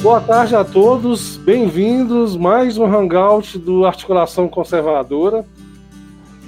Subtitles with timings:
[0.00, 5.44] Boa tarde a todos, bem-vindos mais um hangout do Articulação Conservadora.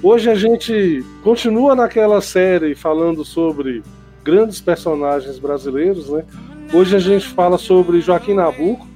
[0.01, 3.83] Hoje a gente continua naquela série falando sobre
[4.23, 6.25] grandes personagens brasileiros, né?
[6.73, 8.87] Hoje a gente fala sobre Joaquim Nabuco.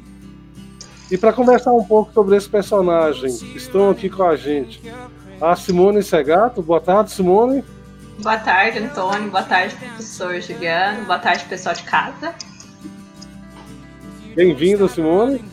[1.12, 4.82] E para conversar um pouco sobre esse personagem, estão aqui com a gente
[5.40, 6.60] a Simone Segato.
[6.64, 7.64] Boa tarde, Simone.
[8.18, 9.30] Boa tarde, Antônio.
[9.30, 11.06] Boa tarde, professor Juliano.
[11.06, 12.34] Boa tarde, pessoal de casa.
[14.36, 15.44] Bem-vindo, Simone.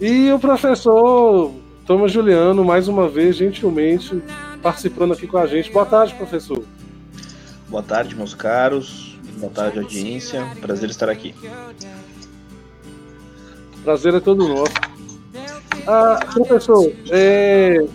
[0.00, 1.52] E o professor
[1.86, 4.22] Thomas Juliano, mais uma vez, gentilmente
[4.62, 5.70] participando aqui com a gente.
[5.70, 6.64] Boa tarde, professor.
[7.68, 9.18] Boa tarde, meus caros.
[9.36, 10.46] Boa tarde, audiência.
[10.62, 11.34] Prazer estar aqui.
[13.84, 14.72] Prazer é todo nosso.
[15.86, 17.86] Ah, professor, é,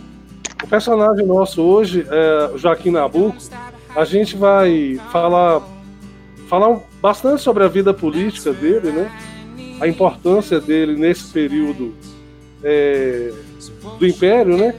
[0.63, 3.38] o personagem nosso hoje é Joaquim Nabuco.
[3.95, 5.64] A gente vai falar,
[6.47, 9.11] falar bastante sobre a vida política dele, né?
[9.81, 11.93] A importância dele nesse período
[12.63, 13.33] é,
[13.97, 14.75] do Império, né?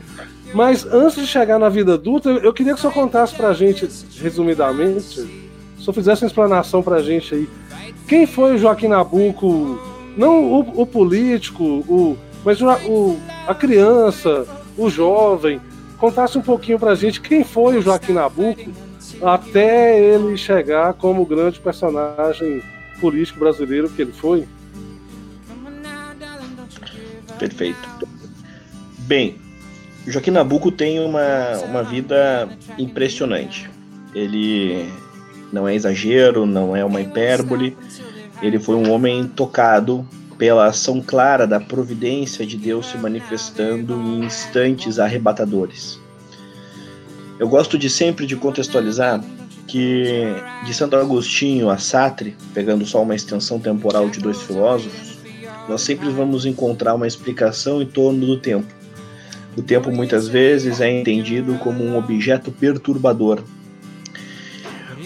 [0.54, 3.52] Mas antes de chegar na vida adulta, eu queria que o senhor contasse para a
[3.52, 3.88] gente,
[4.20, 5.26] resumidamente, se
[5.80, 7.48] senhor fizesse uma explanação para a gente aí,
[8.06, 9.80] quem foi o Joaquim Nabuco,
[10.16, 14.46] não o, o político, o, mas o, o, a criança,
[14.78, 15.60] o jovem,
[15.98, 18.70] contasse um pouquinho para a gente quem foi o Joaquim Nabuco
[19.20, 22.62] até ele chegar como grande personagem
[23.00, 24.46] político brasileiro que ele foi.
[27.38, 27.88] Perfeito.
[29.00, 29.36] Bem,
[30.06, 33.70] Joaquim Nabuco tem uma, uma vida impressionante.
[34.14, 34.88] Ele
[35.52, 37.76] não é exagero, não é uma hipérbole.
[38.40, 40.06] Ele foi um homem tocado
[40.38, 46.00] pela ação clara da providência de Deus se manifestando em instantes arrebatadores.
[47.38, 49.22] Eu gosto de sempre de contextualizar
[49.68, 55.11] que de Santo Agostinho a Sartre, pegando só uma extensão temporal de dois filósofos,
[55.68, 58.72] nós sempre vamos encontrar uma explicação em torno do tempo.
[59.56, 63.42] O tempo muitas vezes é entendido como um objeto perturbador.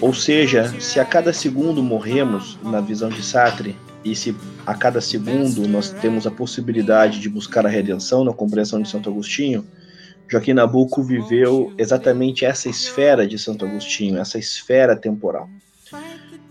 [0.00, 5.00] Ou seja, se a cada segundo morremos, na visão de Sartre, e se a cada
[5.00, 9.66] segundo nós temos a possibilidade de buscar a redenção na compreensão de Santo Agostinho,
[10.28, 15.48] Joaquim Nabuco viveu exatamente essa esfera de Santo Agostinho, essa esfera temporal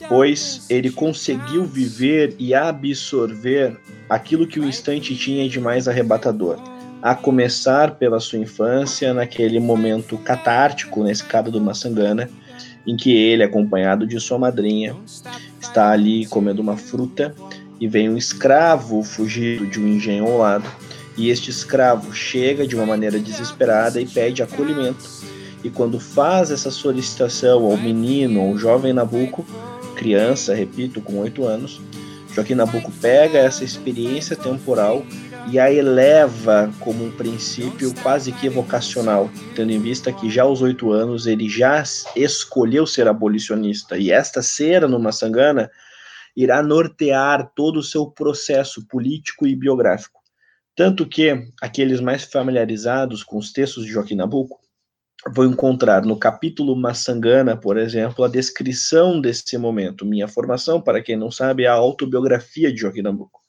[0.08, 3.78] pois ele conseguiu viver e absorver
[4.10, 6.58] aquilo que o instante tinha de mais arrebatador,
[7.02, 12.30] a começar pela sua infância, naquele momento catártico na escada do Maçangana,
[12.86, 14.96] em que ele, acompanhado de sua madrinha,
[15.60, 17.34] está ali comendo uma fruta
[17.80, 20.70] e vem um escravo fugido de um engenho ao lado,
[21.18, 25.04] e este escravo chega de uma maneira desesperada e pede acolhimento.
[25.64, 29.46] E quando faz essa solicitação ao menino, ao jovem Nabucco,
[29.96, 31.82] criança, repito, com oito anos,
[32.36, 35.06] Joaquim Nabuco pega essa experiência temporal
[35.50, 40.62] e a eleva como um princípio quase que vocacional, tendo em vista que já aos
[40.62, 41.82] oito anos ele já
[42.16, 45.70] escolheu ser abolicionista e esta cera no Massangana
[46.36, 50.20] irá nortear todo o seu processo político e biográfico.
[50.76, 54.60] Tanto que aqueles mais familiarizados com os textos de Joaquim Nabuco
[55.34, 60.06] vou encontrar no capítulo Massangana, por exemplo, a descrição desse momento.
[60.06, 63.42] Minha formação, para quem não sabe, é a autobiografia de Joaquim Nabuco.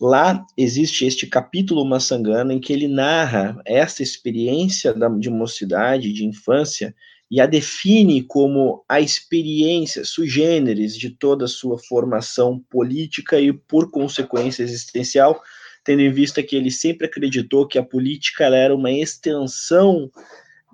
[0.00, 6.94] Lá existe este capítulo Massangana em que ele narra essa experiência de mocidade, de infância,
[7.30, 13.52] e a define como a experiência sui generis de toda a sua formação política e,
[13.52, 15.40] por consequência, existencial,
[15.84, 20.10] tendo em vista que ele sempre acreditou que a política era uma extensão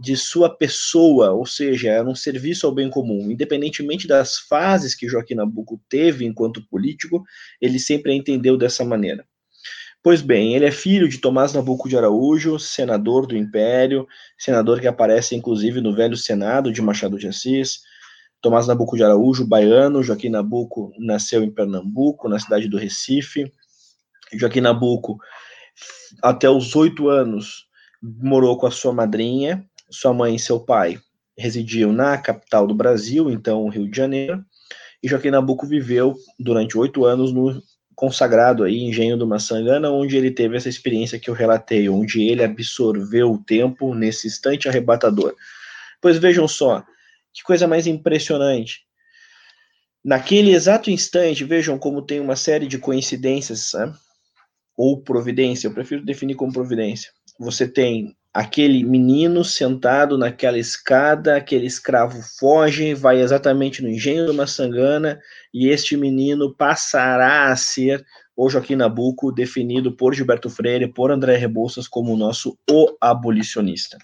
[0.01, 3.31] de sua pessoa, ou seja, era um serviço ao bem comum.
[3.31, 7.23] Independentemente das fases que Joaquim Nabuco teve enquanto político,
[7.61, 9.27] ele sempre a entendeu dessa maneira.
[10.03, 14.07] Pois bem, ele é filho de Tomás Nabuco de Araújo, senador do Império,
[14.39, 17.81] senador que aparece inclusive no velho Senado de Machado de Assis.
[18.41, 23.53] Tomás Nabuco de Araújo, baiano, Joaquim Nabuco nasceu em Pernambuco, na cidade do Recife.
[24.33, 25.19] Joaquim Nabuco,
[26.23, 27.69] até os oito anos,
[28.03, 30.99] morou com a sua madrinha, sua mãe e seu pai
[31.37, 34.45] residiam na capital do Brasil, então Rio de Janeiro,
[35.03, 37.63] e Joaquim Nabuco viveu durante oito anos no
[37.95, 42.43] consagrado aí Engenho do Maçangana, onde ele teve essa experiência que eu relatei, onde ele
[42.43, 45.35] absorveu o tempo nesse instante arrebatador.
[46.01, 46.83] Pois vejam só,
[47.33, 48.81] que coisa mais impressionante.
[50.03, 53.93] Naquele exato instante, vejam como tem uma série de coincidências, né?
[54.77, 57.13] ou providência, eu prefiro definir como providência.
[57.39, 64.35] Você tem aquele menino sentado naquela escada, aquele escravo foge, vai exatamente no engenho do
[64.35, 65.21] Maçangana,
[65.53, 68.05] e este menino passará a ser
[68.37, 73.99] o Joaquim Nabuco, definido por Gilberto Freire, por André Rebouças, como o nosso o abolicionista.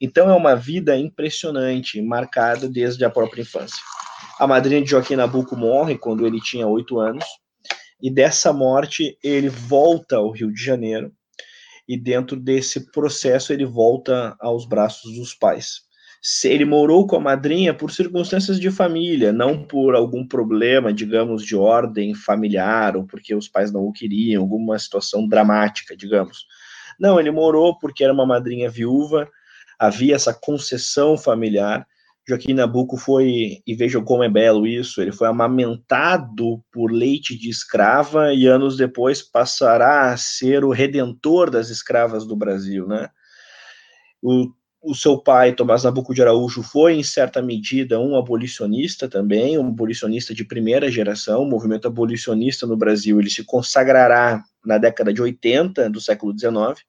[0.00, 3.78] Então é uma vida impressionante, marcada desde a própria infância.
[4.38, 7.24] A madrinha de Joaquim Nabuco morre quando ele tinha oito anos,
[8.00, 11.12] e dessa morte ele volta ao Rio de Janeiro,
[11.88, 15.82] e dentro desse processo ele volta aos braços dos pais.
[16.42, 21.54] Ele morou com a madrinha por circunstâncias de família, não por algum problema, digamos, de
[21.54, 26.46] ordem familiar, ou porque os pais não o queriam, alguma situação dramática, digamos.
[26.98, 29.28] Não, ele morou porque era uma madrinha viúva,
[29.78, 31.86] havia essa concessão familiar.
[32.26, 37.50] Joaquim Nabuco foi, e vejam como é belo isso, ele foi amamentado por leite de
[37.50, 43.10] escrava e anos depois passará a ser o redentor das escravas do Brasil, né?
[44.22, 44.50] O,
[44.82, 49.68] o seu pai, Tomás Nabuco de Araújo, foi, em certa medida, um abolicionista também, um
[49.68, 51.42] abolicionista de primeira geração.
[51.42, 56.82] O movimento abolicionista no Brasil ele se consagrará na década de 80 do século XIX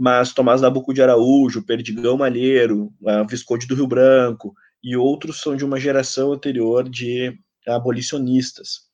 [0.00, 2.90] mas Tomás Nabuco de Araújo, Perdigão Malheiro,
[3.28, 7.38] Visconde do Rio Branco e outros são de uma geração anterior de
[7.68, 8.88] abolicionistas.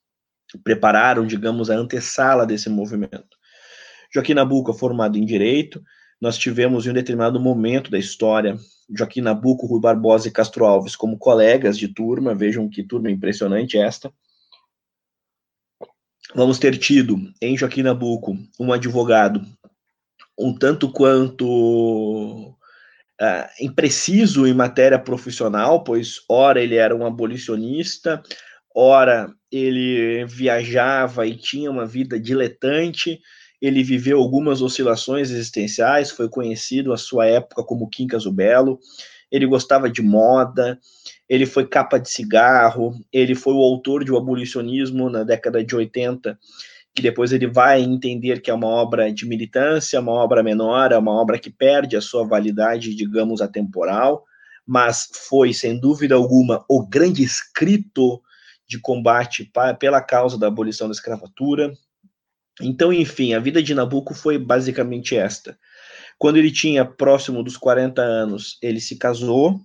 [0.64, 3.36] Prepararam, digamos, a antessala desse movimento.
[4.12, 5.80] Joaquim Nabuco é formado em Direito,
[6.20, 8.58] nós tivemos em um determinado momento da história
[8.90, 13.78] Joaquim Nabuco, Rui Barbosa e Castro Alves como colegas de turma, vejam que turma impressionante
[13.78, 14.12] esta.
[16.34, 19.46] Vamos ter tido em Joaquim Nabuco um advogado
[20.38, 22.54] um tanto quanto
[23.20, 28.22] uh, impreciso em matéria profissional, pois ora ele era um abolicionista,
[28.74, 33.20] ora ele viajava e tinha uma vida diletante,
[33.60, 38.78] ele viveu algumas oscilações existenciais, foi conhecido à sua época como Quincas o Belo,
[39.30, 40.78] ele gostava de moda,
[41.28, 45.74] ele foi capa de cigarro, ele foi o autor de O Abolicionismo na década de
[45.74, 46.38] 80,
[46.96, 50.96] que depois ele vai entender que é uma obra de militância, uma obra menor, é
[50.96, 54.24] uma obra que perde a sua validade, digamos, atemporal,
[54.66, 58.22] mas foi, sem dúvida alguma, o grande escrito
[58.66, 61.70] de combate para, pela causa da abolição da escravatura.
[62.62, 65.58] Então, enfim, a vida de Nabucco foi basicamente esta.
[66.18, 69.60] Quando ele tinha próximo dos 40 anos, ele se casou,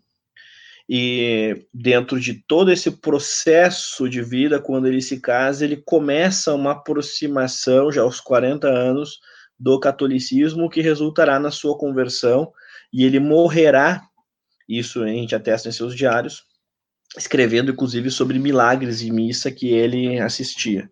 [0.94, 6.74] e dentro de todo esse processo de vida, quando ele se casa, ele começa uma
[6.74, 9.22] aproximação, já aos 40 anos,
[9.58, 12.52] do catolicismo, que resultará na sua conversão,
[12.92, 14.02] e ele morrerá,
[14.68, 16.44] isso a gente atesta em seus diários,
[17.18, 20.92] escrevendo inclusive sobre milagres de missa que ele assistia.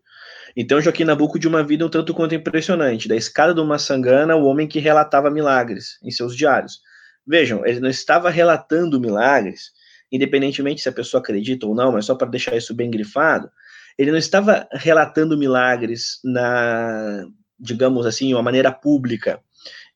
[0.55, 4.45] Então, Joaquim Nabuco de uma vida um tanto quanto impressionante, da escada do Massangana, o
[4.45, 6.79] homem que relatava milagres em seus diários.
[7.27, 9.77] Vejam, ele não estava relatando milagres
[10.11, 13.49] independentemente se a pessoa acredita ou não, mas só para deixar isso bem grifado,
[13.97, 17.25] ele não estava relatando milagres na,
[17.59, 19.41] digamos assim, uma maneira pública.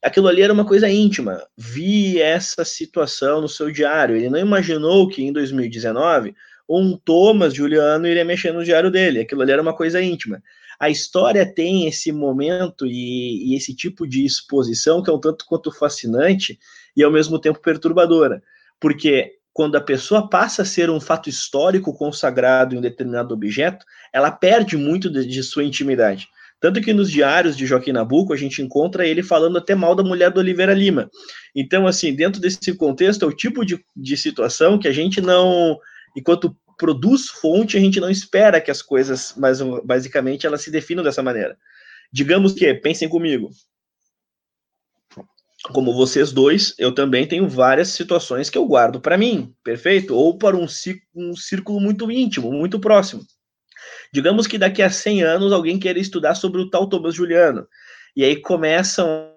[0.01, 1.41] Aquilo ali era uma coisa íntima.
[1.57, 4.17] Vi essa situação no seu diário.
[4.17, 6.35] Ele não imaginou que em 2019
[6.67, 9.21] um Thomas Juliano iria mexer no diário dele.
[9.21, 10.43] Aquilo ali era uma coisa íntima.
[10.77, 15.45] A história tem esse momento e, e esse tipo de exposição que é um tanto
[15.45, 16.59] quanto fascinante
[16.95, 18.43] e ao mesmo tempo perturbadora.
[18.81, 23.85] Porque quando a pessoa passa a ser um fato histórico consagrado em um determinado objeto,
[24.11, 26.27] ela perde muito de, de, sua intimidade.
[26.59, 30.03] Tanto que nos diários de Joaquim Nabuco a gente encontra ele falando até mal da
[30.03, 31.09] mulher do Oliveira Lima.
[31.53, 35.77] Então, assim, dentro desse contexto, é o tipo de, de situação que a gente não,
[36.15, 41.03] enquanto produz fonte, a gente não espera que as coisas, mas basicamente, elas se definam
[41.03, 41.55] dessa maneira.
[42.11, 43.49] Digamos que, pensem comigo,
[45.71, 50.15] como vocês dois, eu também tenho várias situações que eu guardo para mim, perfeito?
[50.15, 50.65] Ou para um,
[51.15, 53.21] um círculo muito íntimo, muito próximo.
[54.13, 57.65] Digamos que daqui a 100 anos alguém queira estudar sobre o tal Thomas Juliano,
[58.15, 59.31] e aí começam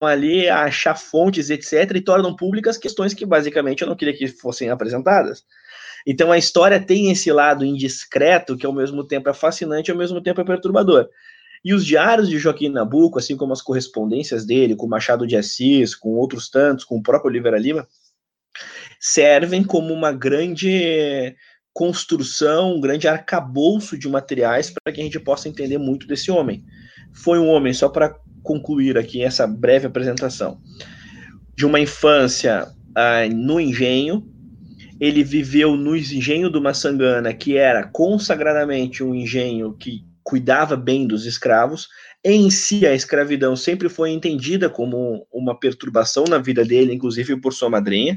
[0.00, 4.28] ali a achar fontes, etc., e tornam públicas questões que basicamente eu não queria que
[4.28, 5.44] fossem apresentadas.
[6.06, 10.22] Então a história tem esse lado indiscreto que ao mesmo tempo é fascinante ao mesmo
[10.22, 11.08] tempo é perturbador.
[11.66, 15.96] E os diários de Joaquim Nabuco, assim como as correspondências dele com Machado de Assis,
[15.96, 17.88] com outros tantos, com o próprio Oliveira Lima,
[19.00, 21.34] servem como uma grande
[21.72, 26.64] construção, um grande arcabouço de materiais para que a gente possa entender muito desse homem.
[27.12, 30.60] Foi um homem, só para concluir aqui essa breve apresentação,
[31.56, 34.24] de uma infância ah, no engenho,
[35.00, 41.24] ele viveu no engenho do Maçangana, que era consagradamente um engenho que cuidava bem dos
[41.24, 41.88] escravos.
[42.24, 47.52] Em si, a escravidão sempre foi entendida como uma perturbação na vida dele, inclusive por
[47.52, 48.16] sua madrinha,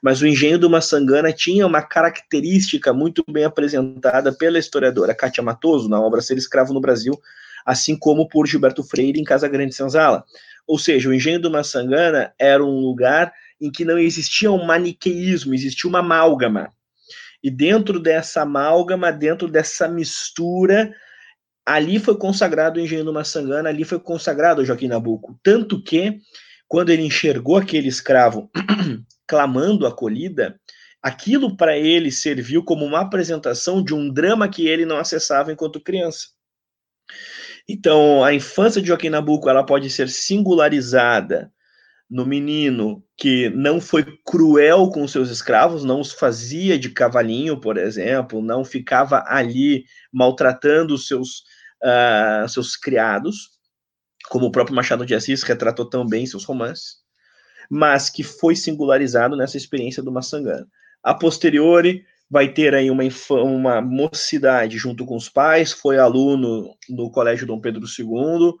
[0.00, 5.88] mas o engenho do Maçangana tinha uma característica muito bem apresentada pela historiadora Kátia Matoso,
[5.88, 7.20] na obra Ser Escravo no Brasil,
[7.66, 10.22] assim como por Gilberto Freire em Casa Grande Senzala.
[10.64, 15.54] Ou seja, o engenho do Maçangana era um lugar em que não existia um maniqueísmo,
[15.54, 16.72] existia uma amálgama.
[17.42, 20.94] E dentro dessa amálgama, dentro dessa mistura,
[21.68, 25.38] ali foi consagrado o engenho do Maçangana, ali foi consagrado o Joaquim Nabuco.
[25.42, 26.18] Tanto que,
[26.66, 28.50] quando ele enxergou aquele escravo
[29.28, 30.58] clamando acolhida,
[31.02, 35.78] aquilo para ele serviu como uma apresentação de um drama que ele não acessava enquanto
[35.78, 36.28] criança.
[37.68, 41.52] Então, a infância de Joaquim Nabuco ela pode ser singularizada
[42.10, 47.76] no menino que não foi cruel com seus escravos, não os fazia de cavalinho, por
[47.76, 51.44] exemplo, não ficava ali maltratando os seus,
[51.82, 53.50] uh, seus criados,
[54.28, 56.96] como o próprio Machado de Assis retratou tão bem em seus romances,
[57.70, 60.66] mas que foi singularizado nessa experiência do Maçangana.
[61.02, 67.10] A posteriori, vai ter aí uma, uma mocidade junto com os pais, foi aluno no
[67.10, 68.52] Colégio Dom Pedro II,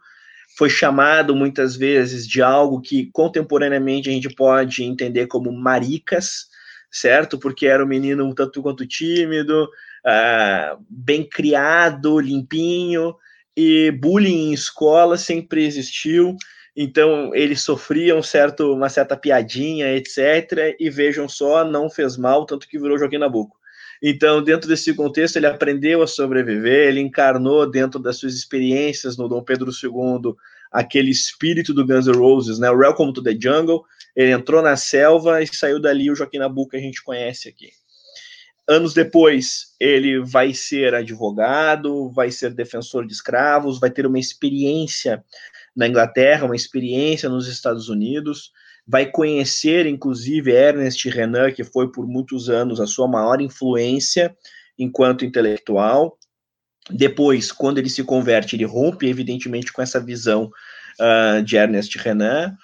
[0.56, 6.46] foi chamado muitas vezes de algo que contemporaneamente a gente pode entender como maricas,
[6.90, 7.38] certo?
[7.38, 9.68] Porque era um menino um tanto quanto tímido,
[10.06, 13.14] uh, bem criado, limpinho,
[13.56, 16.36] e bullying em escola sempre existiu,
[16.76, 20.76] então ele sofria um certo, uma certa piadinha, etc.
[20.78, 23.56] E vejam só, não fez mal, tanto que virou Joaquim Nabuco.
[24.00, 29.28] Então, dentro desse contexto, ele aprendeu a sobreviver, ele encarnou dentro das suas experiências no
[29.28, 30.34] Dom Pedro II
[30.70, 32.70] aquele espírito do Guns N' Roses, né?
[32.70, 33.82] Welcome to the Jungle.
[34.14, 37.70] Ele entrou na selva e saiu dali o Joaquim Nabuco que a gente conhece aqui.
[38.68, 45.24] Anos depois, ele vai ser advogado, vai ser defensor de escravos, vai ter uma experiência
[45.74, 48.52] na Inglaterra, uma experiência nos Estados Unidos,
[48.86, 54.36] vai conhecer, inclusive, Ernest Renan, que foi por muitos anos a sua maior influência
[54.78, 56.18] enquanto intelectual.
[56.90, 60.50] Depois, quando ele se converte, ele rompe, evidentemente, com essa visão
[61.00, 62.54] uh, de Ernest Renan.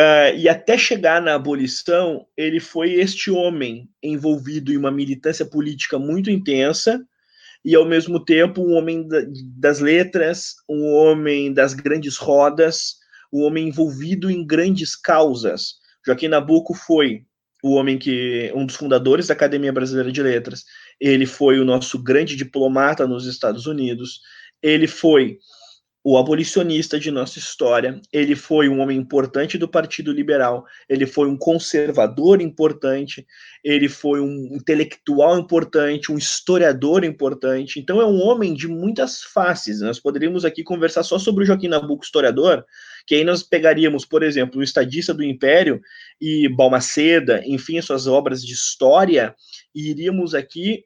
[0.00, 5.98] Uh, e até chegar na abolição, ele foi este homem envolvido em uma militância política
[5.98, 7.04] muito intensa,
[7.62, 9.06] e ao mesmo tempo um homem
[9.58, 12.94] das letras, um homem das grandes rodas,
[13.30, 15.74] um homem envolvido em grandes causas.
[16.06, 17.26] Joaquim Nabuco foi
[17.62, 20.64] o homem que um dos fundadores da Academia Brasileira de Letras.
[20.98, 24.22] Ele foi o nosso grande diplomata nos Estados Unidos.
[24.62, 25.36] Ele foi
[26.02, 28.00] o abolicionista de nossa história.
[28.12, 33.26] Ele foi um homem importante do Partido Liberal, ele foi um conservador importante,
[33.62, 37.78] ele foi um intelectual importante, um historiador importante.
[37.78, 39.80] Então é um homem de muitas faces.
[39.80, 42.64] Nós poderíamos aqui conversar só sobre o Joaquim Nabuco, historiador,
[43.06, 45.80] que aí nós pegaríamos, por exemplo, o Estadista do Império
[46.18, 49.34] e Balmaceda, enfim, as suas obras de história,
[49.74, 50.84] e iríamos aqui,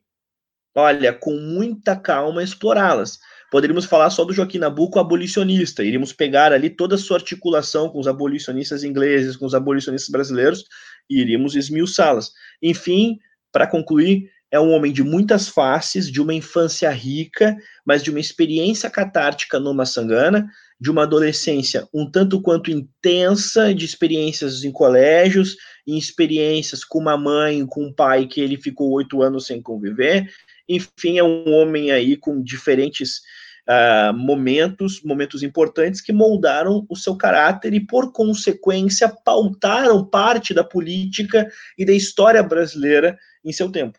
[0.75, 3.19] olha, com muita calma explorá-las
[3.51, 7.99] poderíamos falar só do Joaquim Nabuco abolicionista, iríamos pegar ali toda a sua articulação com
[7.99, 10.65] os abolicionistas ingleses, com os abolicionistas brasileiros,
[11.09, 12.33] e iríamos esmiuçá-las.
[12.63, 13.19] Enfim,
[13.53, 18.21] para concluir, é um homem de muitas faces, de uma infância rica, mas de uma
[18.21, 20.49] experiência catártica no Maçangana,
[20.81, 27.17] de uma adolescência um tanto quanto intensa, de experiências em colégios, em experiências com uma
[27.17, 30.29] mãe, com um pai que ele ficou oito anos sem conviver.
[30.69, 33.21] Enfim, é um homem aí com diferentes
[33.69, 40.65] uh, momentos, momentos importantes que moldaram o seu caráter e, por consequência, pautaram parte da
[40.65, 43.99] política e da história brasileira em seu tempo.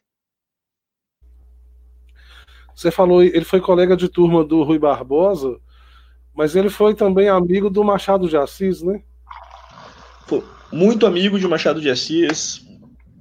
[2.75, 5.57] Você falou, ele foi colega de turma do Rui Barbosa,
[6.35, 9.01] mas ele foi também amigo do Machado de Assis, né?
[10.27, 10.43] Foi
[10.73, 12.65] muito amigo de Machado de Assis.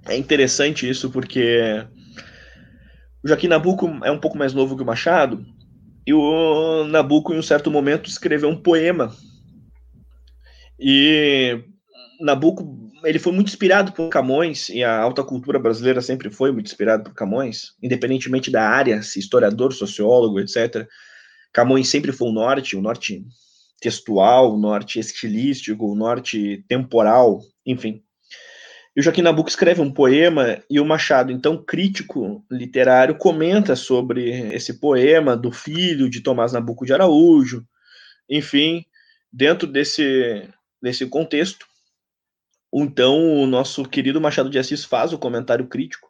[0.06, 1.86] É interessante isso porque
[3.24, 5.46] o Joaquim Nabuco é um pouco mais novo que o Machado,
[6.06, 9.16] e o Nabucco, em um certo momento, escreveu um poema.
[10.78, 11.64] E
[12.20, 16.66] Nabucco, ele foi muito inspirado por Camões, e a alta cultura brasileira sempre foi muito
[16.66, 20.86] inspirada por Camões, independentemente da área, se historiador, sociólogo, etc.
[21.50, 23.24] Camões sempre foi o norte, o norte
[23.80, 28.03] textual, o norte estilístico, o norte temporal, enfim.
[28.96, 34.30] E o Joaquim Nabuco escreve um poema e o Machado, então crítico literário, comenta sobre
[34.54, 37.64] esse poema do filho de Tomás Nabuco de Araújo.
[38.30, 38.84] Enfim,
[39.32, 40.48] dentro desse,
[40.80, 41.66] desse contexto,
[42.72, 46.08] então o nosso querido Machado de Assis faz o comentário crítico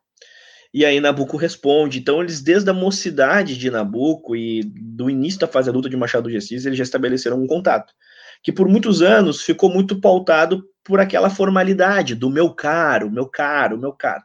[0.74, 2.00] e aí Nabuco responde.
[2.00, 6.28] Então eles desde a mocidade de Nabuco e do início da fase adulta de Machado
[6.28, 7.94] de Assis, eles já estabeleceram um contato
[8.42, 13.78] que por muitos anos ficou muito pautado por aquela formalidade do meu caro, meu caro,
[13.78, 14.22] meu caro.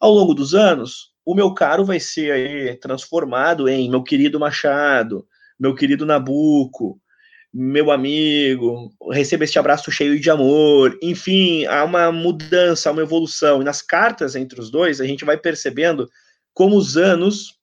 [0.00, 5.26] Ao longo dos anos, o meu caro vai ser aí transformado em meu querido Machado,
[5.60, 6.98] meu querido Nabuco,
[7.52, 10.98] meu amigo, receba este abraço cheio de amor.
[11.02, 13.60] Enfim, há uma mudança, há uma evolução.
[13.60, 16.08] E nas cartas entre os dois, a gente vai percebendo
[16.54, 17.58] como os anos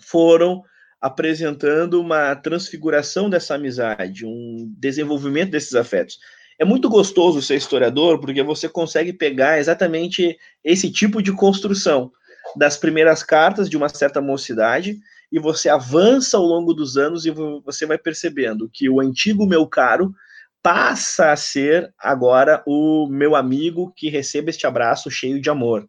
[0.00, 0.62] foram
[1.00, 6.18] apresentando uma transfiguração dessa amizade, um desenvolvimento desses afetos.
[6.60, 12.12] É muito gostoso ser historiador, porque você consegue pegar exatamente esse tipo de construção
[12.54, 15.00] das primeiras cartas de uma certa mocidade
[15.32, 19.66] e você avança ao longo dos anos e você vai percebendo que o antigo meu
[19.66, 20.14] caro
[20.62, 25.88] passa a ser agora o meu amigo que recebe este abraço cheio de amor.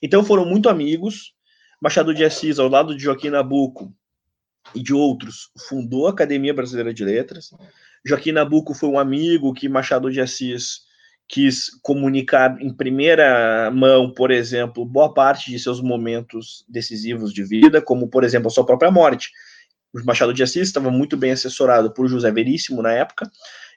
[0.00, 1.34] Então foram muito amigos.
[1.80, 3.92] Machado de Assis, ao lado de Joaquim Nabuco
[4.72, 7.50] e de outros, fundou a Academia Brasileira de Letras.
[8.04, 10.80] Joaquim Nabuco foi um amigo que Machado de Assis
[11.28, 17.80] quis comunicar em primeira mão, por exemplo, boa parte de seus momentos decisivos de vida,
[17.80, 19.30] como, por exemplo, a sua própria morte.
[20.04, 23.30] Machado de Assis estava muito bem assessorado por José Veríssimo na época,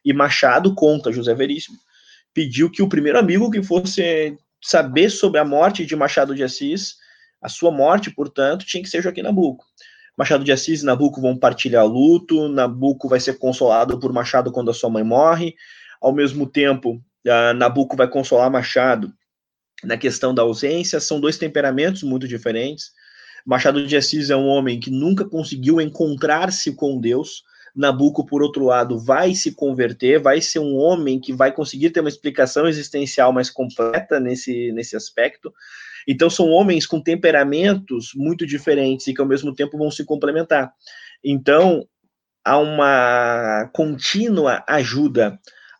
[0.04, 1.78] e Machado conta José Veríssimo,
[2.34, 6.96] pediu que o primeiro amigo que fosse saber sobre a morte de Machado de Assis,
[7.42, 9.64] a sua morte, portanto, tinha que ser Joaquim Nabuco.
[10.18, 14.72] Machado de Assis e Nabuco vão partilhar luto, Nabuco vai ser consolado por Machado quando
[14.72, 15.56] a sua mãe morre,
[16.02, 17.02] ao mesmo tempo,
[17.56, 19.12] Nabucco vai consolar Machado
[19.84, 22.92] na questão da ausência, são dois temperamentos muito diferentes.
[23.46, 27.44] Machado de Assis é um homem que nunca conseguiu encontrar-se com Deus.
[27.76, 32.00] Nabucco, por outro lado, vai se converter, vai ser um homem que vai conseguir ter
[32.00, 35.54] uma explicação existencial mais completa nesse, nesse aspecto.
[36.08, 40.72] Então, são homens com temperamentos muito diferentes e que, ao mesmo tempo, vão se complementar.
[41.24, 41.88] Então,
[42.44, 45.40] há uma contínua ajuda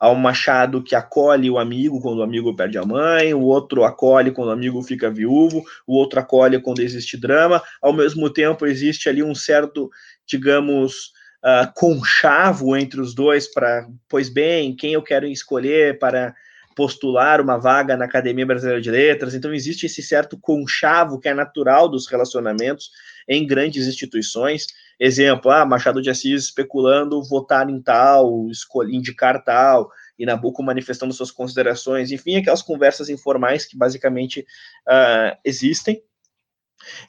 [0.10, 4.32] um Machado que acolhe o amigo quando o amigo perde a mãe, o outro acolhe
[4.32, 7.62] quando o amigo fica viúvo, o outro acolhe quando existe drama.
[7.82, 9.90] Ao mesmo tempo, existe ali um certo,
[10.26, 11.12] digamos,
[11.44, 16.36] uh, conchavo entre os dois para, pois bem, quem eu quero escolher para
[16.76, 19.34] postular uma vaga na Academia Brasileira de Letras.
[19.34, 22.92] Então, existe esse certo conchavo que é natural dos relacionamentos
[23.28, 24.68] em grandes instituições.
[25.00, 31.14] Exemplo, ah, Machado de Assis especulando votar em tal, escolher, indicar tal, e Nabucco manifestando
[31.14, 34.42] suas considerações, enfim, aquelas conversas informais que basicamente
[34.88, 36.02] uh, existem.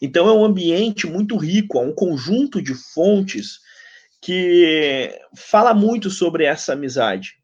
[0.01, 3.61] Então é um ambiente muito rico, é um conjunto de fontes
[4.21, 7.35] que fala muito sobre essa amizade.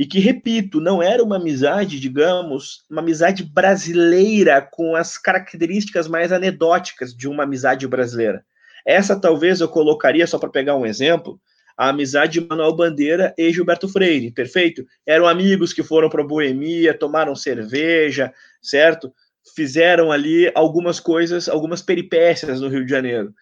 [0.00, 6.32] E que, repito, não era uma amizade, digamos, uma amizade brasileira com as características mais
[6.32, 8.42] anedóticas de uma amizade brasileira.
[8.86, 11.38] Essa talvez eu colocaria, só para pegar um exemplo,
[11.76, 14.86] a amizade de Manuel Bandeira e Gilberto Freire, perfeito?
[15.04, 18.32] Eram amigos que foram para a boemia, tomaram cerveja,
[18.62, 19.12] certo?
[19.54, 23.34] Fizeram ali algumas coisas, algumas peripécias no Rio de Janeiro.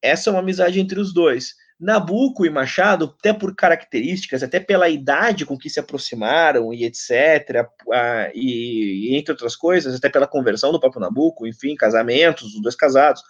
[0.00, 1.56] Essa é uma amizade entre os dois.
[1.80, 7.66] Nabucco e Machado, até por características, até pela idade com que se aproximaram e etc.,
[8.34, 12.74] e, e entre outras coisas, até pela conversão do próprio Nabucco, enfim, casamentos, os dois
[12.74, 13.22] casados,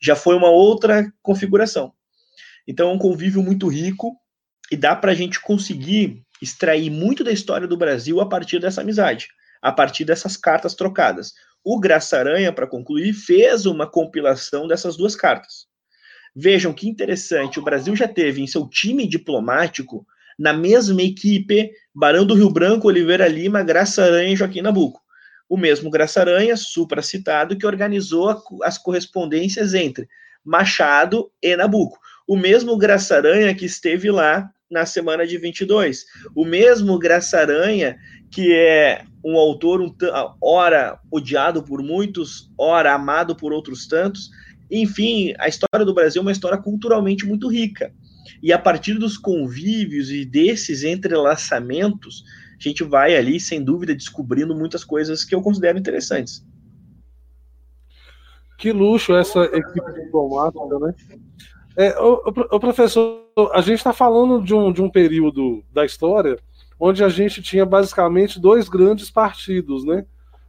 [0.00, 1.92] já foi uma outra configuração.
[2.66, 4.16] Então é um convívio muito rico
[4.70, 8.80] e dá para a gente conseguir extrair muito da história do Brasil a partir dessa
[8.80, 9.28] amizade,
[9.62, 11.34] a partir dessas cartas trocadas.
[11.64, 15.66] O Graça Aranha, para concluir, fez uma compilação dessas duas cartas.
[16.36, 20.06] Vejam que interessante, o Brasil já teve em seu time diplomático,
[20.38, 25.00] na mesma equipe, Barão do Rio Branco, Oliveira Lima, Graça Aranha e Joaquim Nabuco
[25.48, 30.08] o mesmo Graça Aranha, supracitado, que organizou as correspondências entre
[30.44, 31.98] Machado e Nabucco.
[32.26, 36.04] O mesmo Graça Aranha que esteve lá na semana de 22.
[36.34, 37.96] O mesmo Graça Aranha,
[38.30, 39.94] que é um autor um
[40.40, 44.30] ora odiado por muitos, ora amado por outros tantos.
[44.70, 47.92] Enfim, a história do Brasil é uma história culturalmente muito rica.
[48.42, 52.24] E a partir dos convívios e desses entrelaçamentos,
[52.58, 56.44] a gente vai ali, sem dúvida, descobrindo muitas coisas que eu considero interessantes.
[58.58, 60.94] Que luxo essa equipe diplomática, né?
[61.76, 66.38] É, o, o, professor, a gente está falando de um, de um período da história
[66.80, 70.06] onde a gente tinha basicamente dois grandes partidos, né?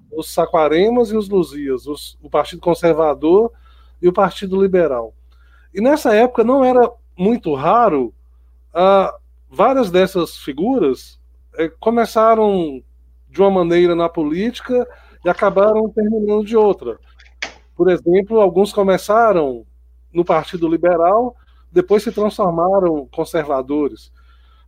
[0.10, 3.51] Os Saquaremas e os Luzias, os, o Partido Conservador
[4.01, 5.13] e o Partido Liberal.
[5.73, 8.13] E nessa época não era muito raro
[8.73, 9.17] uh,
[9.49, 11.19] várias dessas figuras
[11.55, 12.81] é, começaram
[13.29, 14.88] de uma maneira na política
[15.25, 16.97] e acabaram terminando de outra.
[17.75, 19.65] Por exemplo, alguns começaram
[20.13, 21.36] no Partido Liberal,
[21.71, 24.12] depois se transformaram conservadores.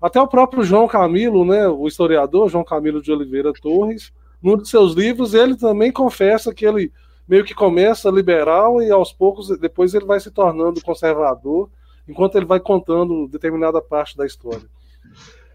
[0.01, 4.11] Até o próprio João Camilo, né, o historiador João Camilo de Oliveira Torres,
[4.41, 6.91] num de seus livros, ele também confessa que ele
[7.29, 11.69] meio que começa liberal e aos poucos depois ele vai se tornando conservador
[12.07, 14.67] enquanto ele vai contando determinada parte da história.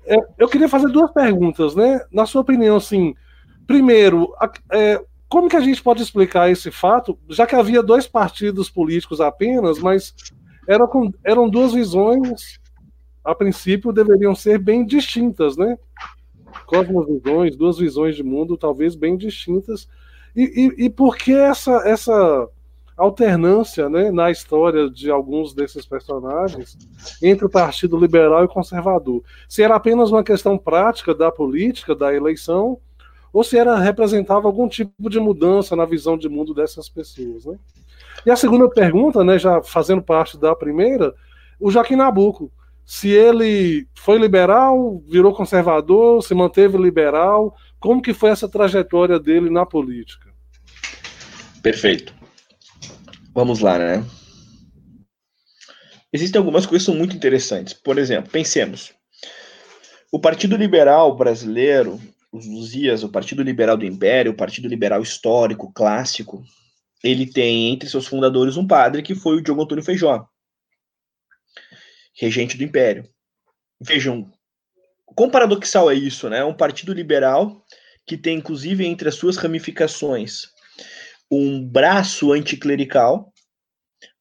[0.06, 2.00] É, eu queria fazer duas perguntas, né?
[2.12, 3.12] Na sua opinião, assim,
[3.66, 4.32] primeiro,
[4.70, 9.20] é, como que a gente pode explicar esse fato, já que havia dois partidos políticos
[9.20, 10.14] apenas, mas
[10.68, 12.60] eram, eram duas visões,
[13.24, 15.76] a princípio, deveriam ser bem distintas, né?
[16.66, 19.88] Cosmovisões, duas visões de mundo talvez bem distintas.
[20.37, 22.49] E, e, por que essa, essa
[22.97, 26.77] alternância né, na história de alguns desses personagens
[27.23, 29.23] entre o Partido Liberal e Conservador?
[29.49, 32.79] Se era apenas uma questão prática da política, da eleição,
[33.33, 37.57] ou se era representava algum tipo de mudança na visão de mundo dessas pessoas, né?
[38.25, 41.14] E a segunda pergunta, né, já fazendo parte da primeira,
[41.61, 42.51] o Joaquim Nabuco,
[42.87, 49.51] se ele foi liberal, virou conservador, se manteve liberal, como que foi essa trajetória dele
[49.51, 50.23] na política?
[51.64, 52.14] Perfeito.
[53.33, 54.05] Vamos lá, né?
[56.12, 57.72] Existem algumas coisas muito interessantes.
[57.72, 58.92] Por exemplo, pensemos.
[60.12, 61.98] O Partido Liberal Brasileiro,
[62.31, 66.44] os Luzias, o Partido Liberal do Império, o Partido Liberal Histórico, clássico,
[67.03, 70.29] ele tem entre seus fundadores um padre que foi o Diogo Antônio Feijó,
[72.14, 73.09] regente do Império.
[73.81, 74.31] Vejam,
[75.07, 76.44] quão paradoxal é isso, né?
[76.44, 77.64] Um partido liberal
[78.07, 80.53] que tem, inclusive, entre as suas ramificações,
[81.30, 83.32] um braço anticlerical,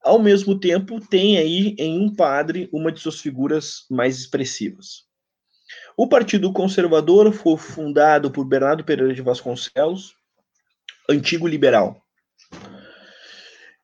[0.02, 5.04] ao mesmo tempo tem aí em um padre uma de suas figuras mais expressivas.
[5.96, 10.14] O Partido Conservador foi fundado por Bernardo Pereira de Vasconcelos,
[11.08, 12.02] antigo liberal.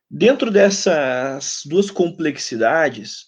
[0.09, 3.27] Dentro dessas duas complexidades,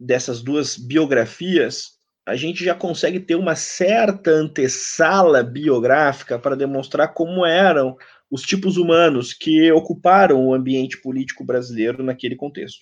[0.00, 1.94] dessas duas biografias,
[2.26, 7.96] a gente já consegue ter uma certa antessala biográfica para demonstrar como eram
[8.30, 12.80] os tipos humanos que ocuparam o ambiente político brasileiro naquele contexto.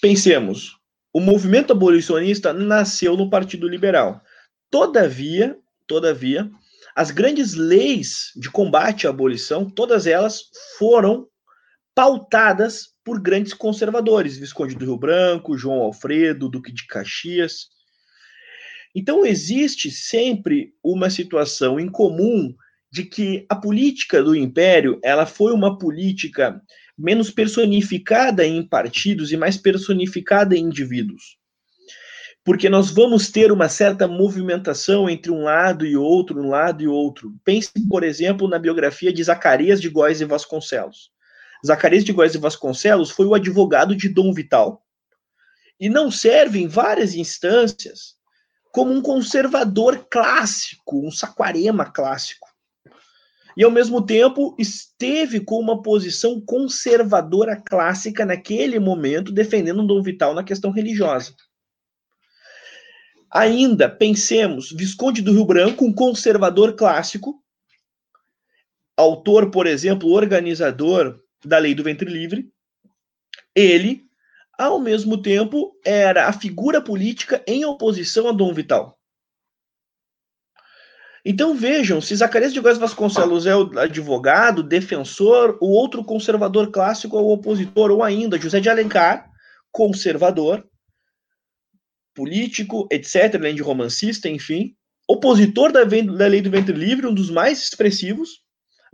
[0.00, 0.76] Pensemos,
[1.12, 4.20] o movimento abolicionista nasceu no Partido Liberal.
[4.70, 5.56] Todavia,
[5.86, 6.50] todavia,
[6.94, 10.44] as grandes leis de combate à abolição, todas elas
[10.78, 11.28] foram
[11.94, 17.68] pautadas por grandes conservadores, Visconde do Rio Branco, João Alfredo, Duque de Caxias.
[18.94, 22.54] Então existe sempre uma situação em comum
[22.90, 26.60] de que a política do império, ela foi uma política
[26.96, 31.36] menos personificada em partidos e mais personificada em indivíduos.
[32.44, 36.86] Porque nós vamos ter uma certa movimentação entre um lado e outro, um lado e
[36.86, 37.34] outro.
[37.44, 41.10] Pense, por exemplo, na biografia de Zacarias de Góes e Vasconcelos.
[41.66, 44.80] Zacarias de Góes e Vasconcelos foi o advogado de Dom Vital.
[45.78, 48.14] E não serve em várias instâncias
[48.72, 52.45] como um conservador clássico, um saquarema clássico
[53.56, 60.34] e ao mesmo tempo esteve com uma posição conservadora clássica naquele momento, defendendo Dom Vital
[60.34, 61.34] na questão religiosa.
[63.32, 67.42] Ainda, pensemos, Visconde do Rio Branco, um conservador clássico,
[68.96, 72.50] autor, por exemplo, organizador da Lei do Ventre Livre,
[73.54, 74.04] ele,
[74.58, 78.95] ao mesmo tempo, era a figura política em oposição a Dom Vital.
[81.28, 87.18] Então vejam, se Zacarias de Góes Vasconcelos é o advogado, defensor, o outro conservador clássico
[87.18, 89.28] é o opositor, ou ainda José de Alencar,
[89.72, 90.64] conservador,
[92.14, 94.76] político, etc., além de romancista, enfim,
[95.08, 98.42] opositor da, da Lei do Ventre Livre, um dos mais expressivos,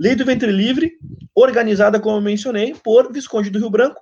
[0.00, 0.90] Lei do Ventre Livre,
[1.34, 4.00] organizada, como eu mencionei, por Visconde do Rio Branco,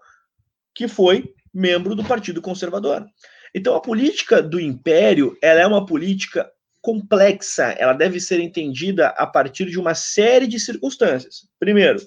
[0.73, 3.05] que foi membro do Partido Conservador.
[3.53, 6.49] Então, a política do Império ela é uma política
[6.81, 11.49] complexa, ela deve ser entendida a partir de uma série de circunstâncias.
[11.59, 12.01] Primeiro,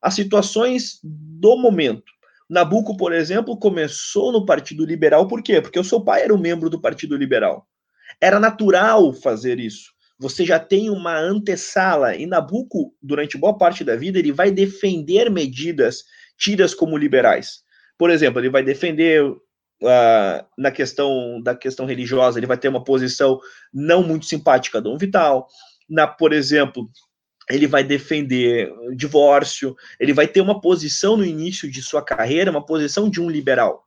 [0.00, 2.10] as situações do momento.
[2.48, 5.60] Nabucco, por exemplo, começou no Partido Liberal, por quê?
[5.60, 7.66] Porque o seu pai era um membro do Partido Liberal.
[8.20, 9.92] Era natural fazer isso.
[10.18, 15.30] Você já tem uma antessala, e Nabucco, durante boa parte da vida, ele vai defender
[15.30, 16.04] medidas
[16.36, 17.62] tidas como liberais.
[17.98, 19.24] Por exemplo, ele vai defender
[19.82, 23.40] uh, na questão da questão religiosa, ele vai ter uma posição
[23.72, 25.46] não muito simpática a Dom Vital.
[25.88, 26.88] Na, por exemplo,
[27.50, 32.64] ele vai defender divórcio, ele vai ter uma posição no início de sua carreira, uma
[32.64, 33.84] posição de um liberal.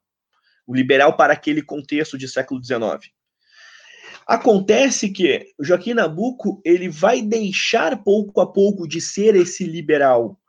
[0.67, 3.11] O liberal para aquele contexto de século XIX.
[4.27, 10.39] Acontece que Joaquim Nabuco ele vai deixar pouco a pouco de ser esse liberal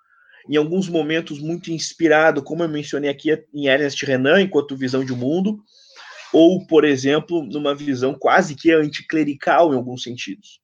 [0.48, 5.12] em alguns momentos muito inspirado, como eu mencionei aqui em Ernest Renan, enquanto visão de
[5.12, 5.58] mundo,
[6.32, 10.60] ou, por exemplo, numa visão quase que anticlerical em alguns sentidos.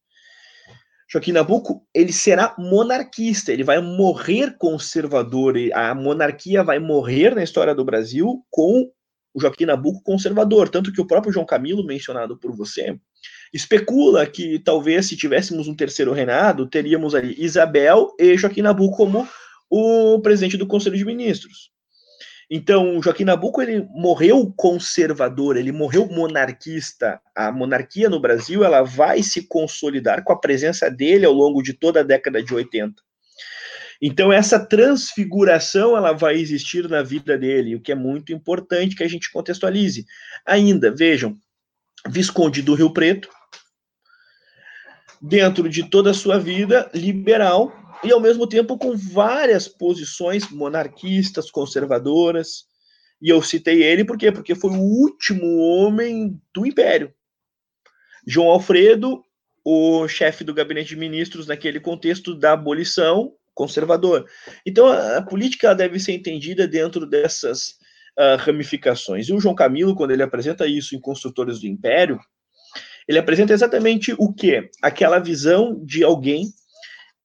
[1.11, 7.75] Joaquim Nabuco, ele será monarquista, ele vai morrer conservador, a monarquia vai morrer na história
[7.75, 8.91] do Brasil com
[9.35, 12.99] o Joaquim Nabuco conservador, tanto que o próprio João Camilo, mencionado por você,
[13.53, 19.29] especula que talvez se tivéssemos um terceiro reinado, teríamos ali Isabel e Joaquim Nabuco como
[19.75, 21.71] o presidente do Conselho de Ministros.
[22.51, 27.19] Então, Joaquim Nabuco ele morreu conservador, ele morreu monarquista.
[27.35, 31.73] A monarquia no Brasil ela vai se consolidar com a presença dele ao longo de
[31.73, 33.03] toda a década de 80.
[34.03, 39.05] Então essa transfiguração ela vai existir na vida dele, o que é muito importante que
[39.05, 40.05] a gente contextualize.
[40.45, 41.39] Ainda, vejam,
[42.11, 43.31] Visconde do Rio Preto,
[45.23, 51.51] dentro de toda a sua vida liberal e ao mesmo tempo com várias posições monarquistas,
[51.51, 52.65] conservadoras.
[53.21, 54.33] E eu citei ele por quê?
[54.33, 57.13] Porque foi o último homem do império.
[58.27, 59.23] João Alfredo,
[59.65, 64.27] o chefe do gabinete de ministros naquele contexto da abolição, conservador.
[64.67, 67.77] Então, a, a política deve ser entendida dentro dessas
[68.19, 69.29] uh, ramificações.
[69.29, 72.19] E o João Camilo, quando ele apresenta isso em Construtores do Império,
[73.07, 74.71] ele apresenta exatamente o que?
[74.81, 76.53] Aquela visão de alguém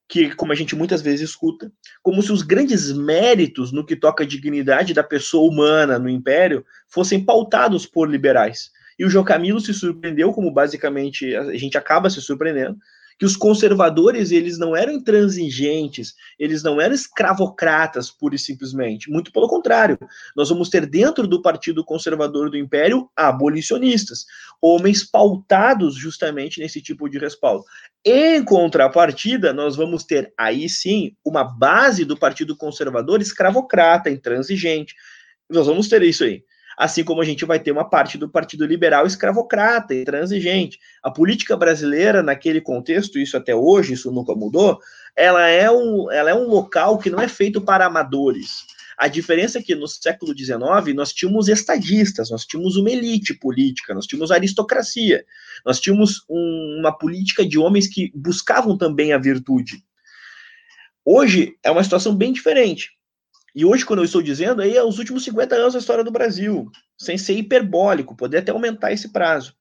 [0.08, 4.24] que, como a gente muitas vezes escuta, como se os grandes méritos no que toca
[4.24, 8.72] a dignidade da pessoa humana no Império fossem pautados por liberais.
[8.98, 12.78] E o João Camilo se surpreendeu, como basicamente a gente acaba se surpreendendo,
[13.18, 19.10] que os conservadores eles não eram intransigentes, eles não eram escravocratas, pura e simplesmente.
[19.10, 19.98] Muito pelo contrário,
[20.36, 24.26] nós vamos ter dentro do Partido Conservador do Império abolicionistas,
[24.62, 27.64] homens pautados justamente nesse tipo de respaldo.
[28.06, 34.94] Em contrapartida, nós vamos ter aí sim uma base do Partido Conservador escravocrata, intransigente.
[35.50, 36.44] Nós vamos ter isso aí
[36.78, 40.80] assim como a gente vai ter uma parte do Partido Liberal escravocrata e transigente.
[41.02, 44.80] A política brasileira, naquele contexto, isso até hoje, isso nunca mudou,
[45.16, 48.68] ela é um, ela é um local que não é feito para amadores.
[48.96, 53.94] A diferença é que no século XIX nós tínhamos estadistas, nós tínhamos uma elite política,
[53.94, 55.26] nós tínhamos aristocracia,
[55.66, 59.84] nós tínhamos um, uma política de homens que buscavam também a virtude.
[61.04, 62.97] Hoje é uma situação bem diferente.
[63.58, 66.12] E hoje, quando eu estou dizendo, aí é os últimos 50 anos da história do
[66.12, 69.56] Brasil, sem ser hiperbólico, poder até aumentar esse prazo.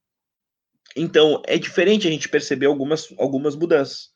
[0.94, 4.10] Então, é diferente a gente perceber algumas, algumas mudanças.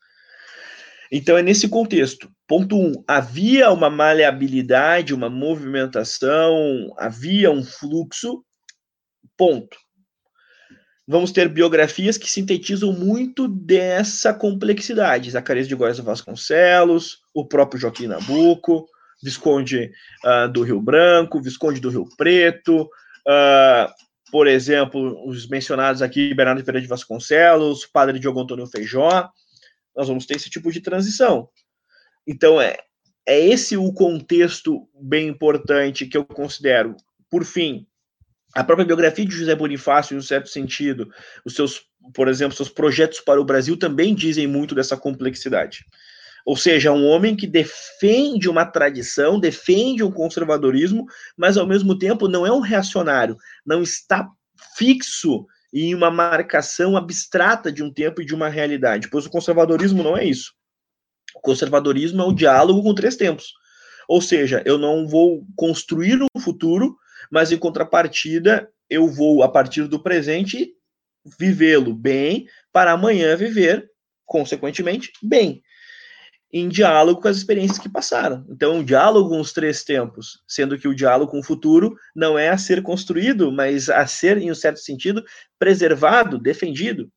[1.11, 2.31] Então, é nesse contexto.
[2.47, 2.79] Ponto 1.
[2.79, 8.45] Um, havia uma maleabilidade, uma movimentação, havia um fluxo.
[9.35, 9.79] Ponto.
[11.09, 15.31] Vamos ter biografias que sintetizam muito dessa complexidade.
[15.31, 18.87] Zacarias de Góes Vasconcelos, o próprio Joaquim Nabuco,
[19.22, 19.92] Visconde
[20.24, 23.92] uh, do Rio Branco, Visconde do Rio Preto, uh,
[24.30, 29.28] por exemplo, os mencionados aqui, Bernardo Pereira de Vasconcelos, Padre Diogo Antônio Feijó,
[29.94, 31.48] nós vamos ter esse tipo de transição.
[32.26, 32.78] Então, é,
[33.26, 36.96] é esse o contexto bem importante que eu considero.
[37.28, 37.87] Por fim,
[38.54, 41.12] a própria biografia de José Bonifácio, em um certo sentido,
[41.44, 41.83] os seus,
[42.14, 45.85] por exemplo, seus projetos para o Brasil também dizem muito dessa complexidade.
[46.44, 52.29] Ou seja, um homem que defende uma tradição, defende um conservadorismo, mas ao mesmo tempo
[52.29, 54.29] não é um reacionário, não está
[54.76, 60.03] fixo em uma marcação abstrata de um tempo e de uma realidade, pois o conservadorismo
[60.03, 60.53] não é isso.
[61.35, 63.53] O conservadorismo é o diálogo com três tempos.
[64.09, 66.96] Ou seja, eu não vou construir um futuro,
[67.31, 70.72] mas em contrapartida, eu vou, a partir do presente,
[71.38, 73.88] vivê-lo bem, para amanhã viver,
[74.26, 75.62] consequentemente, bem
[76.52, 78.44] em diálogo com as experiências que passaram.
[78.48, 82.38] Então, um diálogo com os três tempos, sendo que o diálogo com o futuro não
[82.38, 85.22] é a ser construído, mas a ser, em um certo sentido,
[85.58, 87.10] preservado, defendido.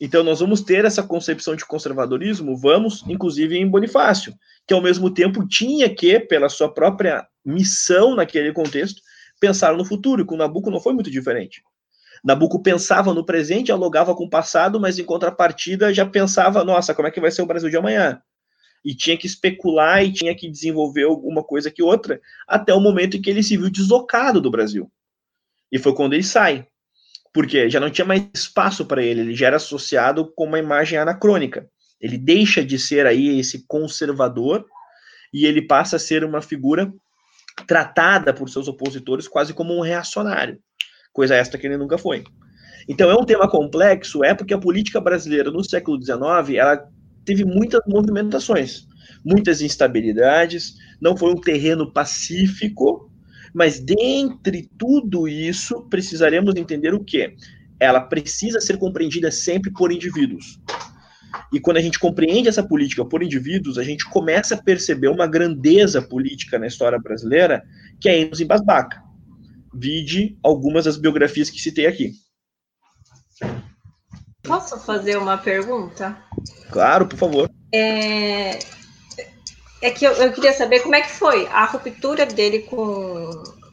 [0.00, 4.34] Então, nós vamos ter essa concepção de conservadorismo, vamos, inclusive, em Bonifácio,
[4.66, 9.00] que ao mesmo tempo tinha que, pela sua própria missão naquele contexto,
[9.40, 11.62] pensar no futuro, e com Nabucco não foi muito diferente.
[12.24, 17.08] Nabucco pensava no presente, dialogava com o passado, mas em contrapartida já pensava, nossa, como
[17.08, 18.20] é que vai ser o Brasil de amanhã?
[18.84, 23.16] E tinha que especular e tinha que desenvolver alguma coisa que outra, até o momento
[23.16, 24.90] em que ele se viu deslocado do Brasil.
[25.70, 26.66] E foi quando ele sai.
[27.32, 30.98] Porque já não tinha mais espaço para ele, ele já era associado com uma imagem
[30.98, 31.68] anacrônica.
[32.00, 34.64] Ele deixa de ser aí esse conservador
[35.32, 36.92] e ele passa a ser uma figura
[37.66, 40.58] tratada por seus opositores quase como um reacionário,
[41.12, 42.24] coisa esta que ele nunca foi.
[42.88, 46.88] Então é um tema complexo, é porque a política brasileira no século XIX ela
[47.26, 48.86] teve muitas movimentações,
[49.24, 53.10] muitas instabilidades, não foi um terreno pacífico,
[53.52, 57.34] mas dentre tudo isso, precisaremos entender o que?
[57.78, 60.58] Ela precisa ser compreendida sempre por indivíduos.
[61.52, 65.26] E quando a gente compreende essa política por indivíduos, a gente começa a perceber uma
[65.26, 67.62] grandeza política na história brasileira
[68.00, 69.02] que é nos embasbaca.
[69.74, 72.12] vide algumas das biografias que citei aqui.
[74.46, 76.16] Posso fazer uma pergunta?
[76.70, 77.50] Claro, por favor.
[77.72, 78.58] É,
[79.82, 83.30] é que eu, eu, queria saber como é que foi a ruptura dele com,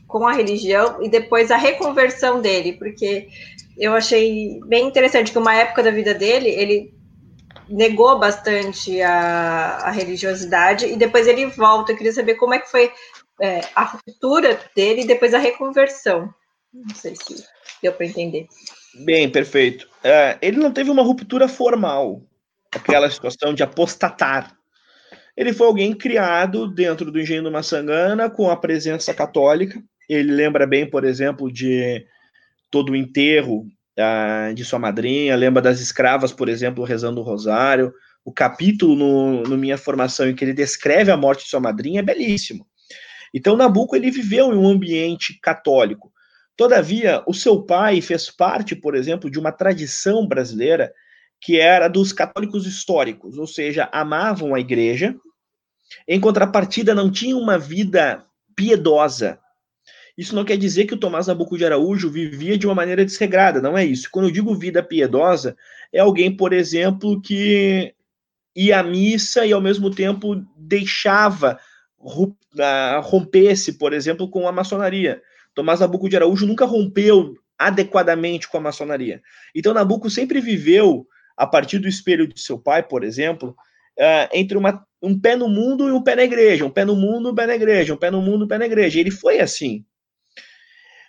[0.08, 3.28] com a religião e depois a reconversão dele, porque
[3.78, 6.94] eu achei bem interessante que uma época da vida dele, ele
[7.68, 11.92] negou bastante a, a religiosidade e depois ele volta.
[11.92, 12.92] Eu queria saber como é que foi
[13.42, 16.34] é, a ruptura dele e depois a reconversão.
[16.74, 17.44] Não sei se
[17.82, 18.48] deu para entender.
[18.96, 19.88] Bem, perfeito.
[20.04, 22.22] Uh, ele não teve uma ruptura formal,
[22.72, 24.56] aquela situação de apostatar.
[25.36, 29.82] Ele foi alguém criado dentro do engenho do Maçangana com a presença católica.
[30.08, 32.06] Ele lembra bem, por exemplo, de
[32.70, 33.66] todo o enterro
[33.98, 37.92] uh, de sua madrinha, lembra das escravas, por exemplo, rezando o rosário.
[38.24, 42.00] O capítulo no, no Minha Formação em que ele descreve a morte de sua madrinha
[42.00, 42.68] é belíssimo.
[43.34, 46.13] Então, Nabucco ele viveu em um ambiente católico.
[46.56, 50.94] Todavia, o seu pai fez parte, por exemplo, de uma tradição brasileira
[51.42, 55.16] que era dos católicos históricos, ou seja, amavam a igreja,
[56.08, 58.24] em contrapartida não tinham uma vida
[58.56, 59.40] piedosa.
[60.18, 63.62] Isso não quer dizer que o Tomás Nabuco de Araújo vivia de uma maneira desregrada,
[63.62, 64.10] não é isso.
[64.12, 65.58] Quando eu digo vida piedosa,
[65.92, 67.94] é alguém, por exemplo, que
[68.56, 71.60] ia à missa e ao mesmo tempo deixava
[73.02, 75.22] romper-se, por exemplo, com a maçonaria.
[75.54, 79.22] Tomás Nabuco de Araújo nunca rompeu adequadamente com a maçonaria.
[79.56, 83.56] Então, Nabuco sempre viveu, a partir do espelho de seu pai, por exemplo,
[84.00, 86.96] uh, entre uma, um pé no mundo e um pé na igreja, um pé no
[86.96, 89.00] mundo e um pé na igreja, um pé no mundo e um pé na igreja.
[89.00, 89.86] Ele foi assim.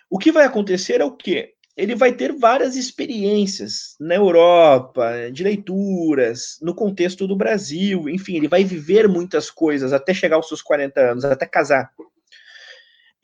[0.09, 1.53] O que vai acontecer é o quê?
[1.75, 8.47] Ele vai ter várias experiências na Europa, de leituras, no contexto do Brasil, enfim, ele
[8.47, 11.91] vai viver muitas coisas até chegar aos seus 40 anos, até casar.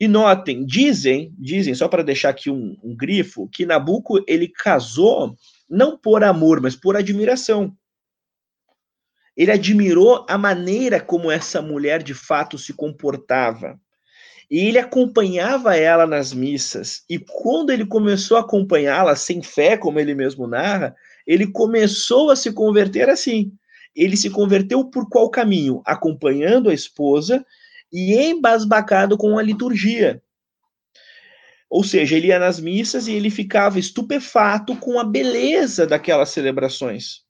[0.02, 5.36] E notem, dizem, dizem, só para deixar aqui um, um, grifo, que Nabucco ele casou
[5.70, 7.72] não por amor, mas por admiração.
[9.36, 13.78] Ele admirou a maneira como essa mulher de fato se comportava.
[14.50, 17.04] E ele acompanhava ela nas missas.
[17.08, 22.34] E quando ele começou a acompanhá-la sem fé, como ele mesmo narra, ele começou a
[22.34, 23.52] se converter assim.
[23.94, 25.80] Ele se converteu por qual caminho?
[25.86, 27.46] Acompanhando a esposa
[27.92, 30.22] e embasbacado com a liturgia.
[31.68, 37.22] Ou seja, ele ia nas missas e ele ficava estupefato com a beleza daquelas celebrações.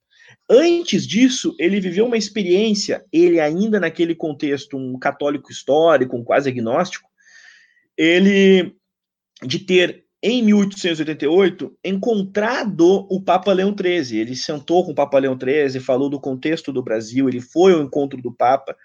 [0.51, 6.49] Antes disso, ele viveu uma experiência, ele ainda naquele contexto, um católico histórico, um quase
[6.49, 7.09] agnóstico,
[7.97, 8.75] ele
[9.45, 14.21] de ter em 1888 encontrado o Papa Leão XIII.
[14.21, 17.83] Ele sentou com o Papa Leão XIII, falou do contexto do Brasil, ele foi ao
[17.83, 18.77] encontro do Papa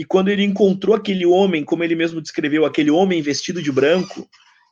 [0.00, 4.26] e quando ele encontrou aquele homem, como ele mesmo descreveu, aquele homem vestido de branco,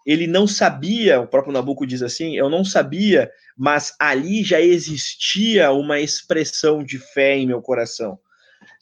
[0.06, 5.70] ele não sabia, o próprio Nabucco diz assim, eu não sabia, mas ali já existia
[5.70, 8.18] uma expressão de fé em meu coração.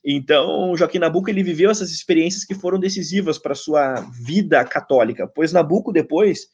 [0.05, 5.53] Então, Joaquim Nabucco ele viveu essas experiências que foram decisivas para sua vida católica, pois
[5.53, 6.47] Nabucco depois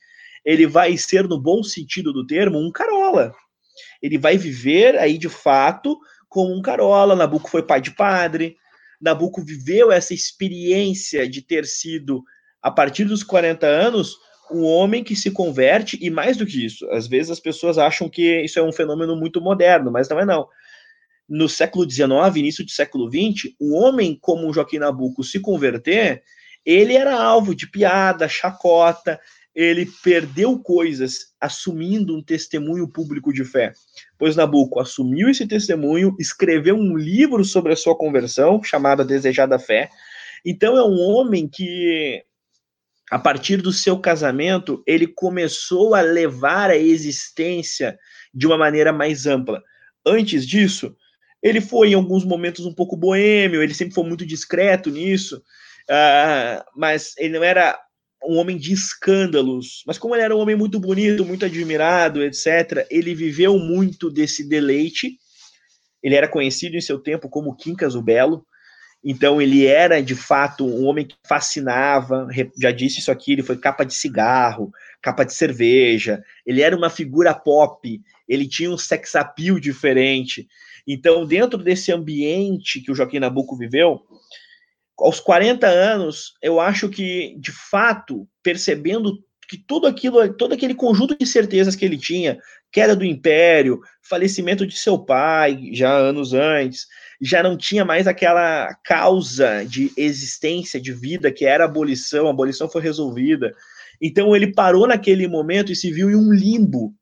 [0.43, 3.35] ele vai ser no bom sentido do termo um carola.
[4.03, 5.99] Ele vai viver aí de fato
[6.31, 7.15] como um carola.
[7.15, 8.57] Nabucco foi pai de padre,
[9.03, 12.23] Nabucco viveu essa experiência de ter sido,
[12.62, 14.17] a partir dos 40 anos,
[14.51, 18.09] um homem que se converte, e mais do que isso, às vezes as pessoas acham
[18.09, 20.47] que isso é um fenômeno muito moderno, mas não é não.
[21.29, 26.23] No século XIX, início do século XX, um homem como Joaquim Nabucco se converter,
[26.65, 29.19] ele era alvo de piada, chacota,
[29.55, 33.73] ele perdeu coisas assumindo um testemunho público de fé.
[34.19, 39.91] Pois Nabucco assumiu esse testemunho, escreveu um livro sobre a sua conversão, chamado Desejada Fé.
[40.45, 42.25] Então é um homem que
[43.12, 47.98] a partir do seu casamento, ele começou a levar a existência
[48.33, 49.63] de uma maneira mais ampla.
[50.05, 50.96] Antes disso,
[51.42, 55.42] ele foi em alguns momentos um pouco boêmio, ele sempre foi muito discreto nisso,
[55.90, 57.79] uh, mas ele não era
[58.27, 62.87] um homem de escândalos, mas como ele era um homem muito bonito, muito admirado, etc.,
[62.90, 65.18] ele viveu muito desse deleite.
[66.02, 68.44] Ele era conhecido em seu tempo como Quincas o Belo,
[69.04, 72.29] então ele era de fato um homem que fascinava.
[72.60, 74.70] Já disse isso aqui, ele foi capa de cigarro,
[75.02, 76.23] capa de cerveja.
[76.46, 78.00] Ele era uma figura pop.
[78.29, 80.46] Ele tinha um sex appeal diferente.
[80.87, 84.00] Então, dentro desse ambiente que o Joaquim Nabuco viveu,
[84.99, 89.19] aos 40 anos, eu acho que, de fato, percebendo
[89.49, 92.38] que tudo aquilo, todo aquele conjunto de certezas que ele tinha,
[92.73, 96.87] queda do império, falecimento de seu pai, já anos antes,
[97.21, 102.31] já não tinha mais aquela causa de existência, de vida, que era a abolição, a
[102.31, 103.55] abolição foi resolvida.
[104.01, 106.95] Então ele parou naquele momento e se viu em um limbo.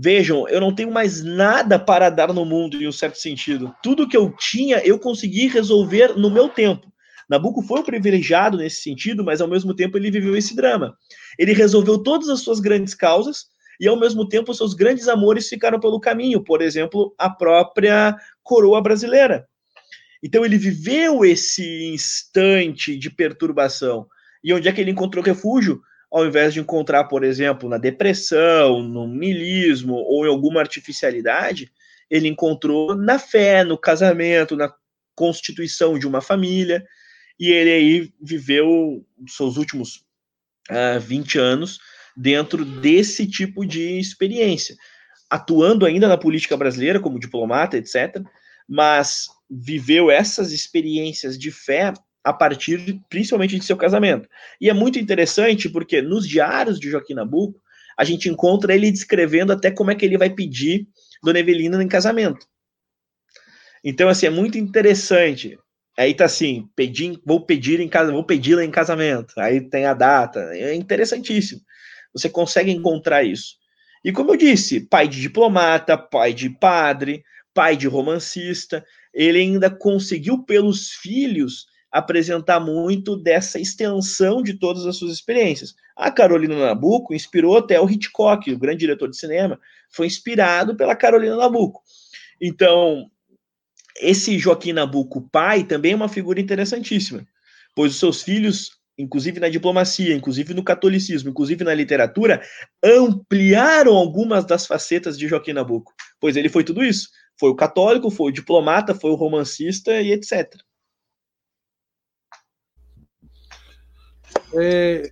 [0.00, 3.74] Vejam, eu não tenho mais nada para dar no mundo em um certo sentido.
[3.82, 6.86] Tudo que eu tinha, eu consegui resolver no meu tempo.
[7.28, 10.96] Nabucco foi um privilegiado nesse sentido, mas ao mesmo tempo ele viveu esse drama.
[11.36, 13.46] Ele resolveu todas as suas grandes causas
[13.80, 18.80] e ao mesmo tempo seus grandes amores ficaram pelo caminho, por exemplo, a própria coroa
[18.80, 19.48] brasileira.
[20.22, 24.06] Então ele viveu esse instante de perturbação.
[24.44, 25.80] E onde é que ele encontrou refúgio?
[26.10, 31.70] Ao invés de encontrar, por exemplo, na depressão, no niilismo ou em alguma artificialidade,
[32.10, 34.72] ele encontrou na fé, no casamento, na
[35.14, 36.84] constituição de uma família.
[37.38, 39.96] E ele aí viveu seus últimos
[40.70, 41.78] uh, ah, 20 anos
[42.16, 44.76] dentro desse tipo de experiência,
[45.30, 48.20] atuando ainda na política brasileira como diplomata, etc.,
[48.68, 51.92] mas viveu essas experiências de fé
[52.28, 54.28] a partir principalmente de seu casamento.
[54.60, 57.60] E é muito interessante porque nos diários de Joaquim Nabuco,
[57.96, 60.86] a gente encontra ele descrevendo até como é que ele vai pedir
[61.22, 62.46] Dona Evelina em casamento.
[63.82, 65.58] Então, assim, é muito interessante.
[65.98, 69.32] Aí tá assim, pedi, vou pedir em casa, vou pedi-la em casamento.
[69.38, 70.40] Aí tem a data.
[70.52, 71.60] É interessantíssimo.
[72.12, 73.56] Você consegue encontrar isso.
[74.04, 79.68] E como eu disse, pai de diplomata, pai de padre, pai de romancista, ele ainda
[79.68, 85.74] conseguiu pelos filhos apresentar muito dessa extensão de todas as suas experiências.
[85.96, 89.58] A Carolina Nabuco inspirou até o Hitchcock, o grande diretor de cinema,
[89.90, 91.82] foi inspirado pela Carolina Nabuco.
[92.40, 93.10] Então,
[94.00, 97.26] esse Joaquim Nabuco pai também é uma figura interessantíssima,
[97.74, 102.42] pois os seus filhos, inclusive na diplomacia, inclusive no catolicismo, inclusive na literatura,
[102.84, 107.08] ampliaram algumas das facetas de Joaquim Nabuco, pois ele foi tudo isso.
[107.40, 110.56] Foi o católico, foi o diplomata, foi o romancista e etc.
[114.54, 115.10] É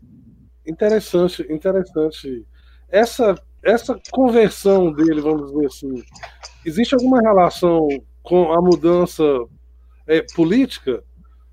[0.66, 2.46] interessante, interessante.
[2.88, 6.02] Essa, essa conversão dele, vamos dizer assim,
[6.64, 7.88] existe alguma relação
[8.22, 9.24] com a mudança
[10.06, 11.02] é, política?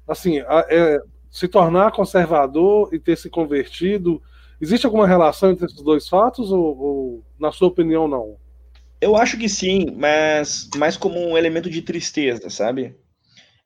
[0.07, 0.99] Assim, a, é,
[1.29, 4.21] se tornar conservador e ter se convertido,
[4.61, 8.37] existe alguma relação entre esses dois fatos ou, ou na sua opinião, não?
[9.01, 12.95] Eu acho que sim, mas mais como um elemento de tristeza, sabe?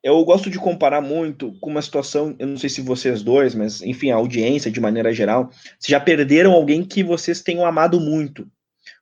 [0.02, 3.82] Eu gosto de comparar muito com uma situação, eu não sei se vocês dois, mas
[3.82, 8.46] enfim, a audiência de maneira geral, se já perderam alguém que vocês tenham amado muito.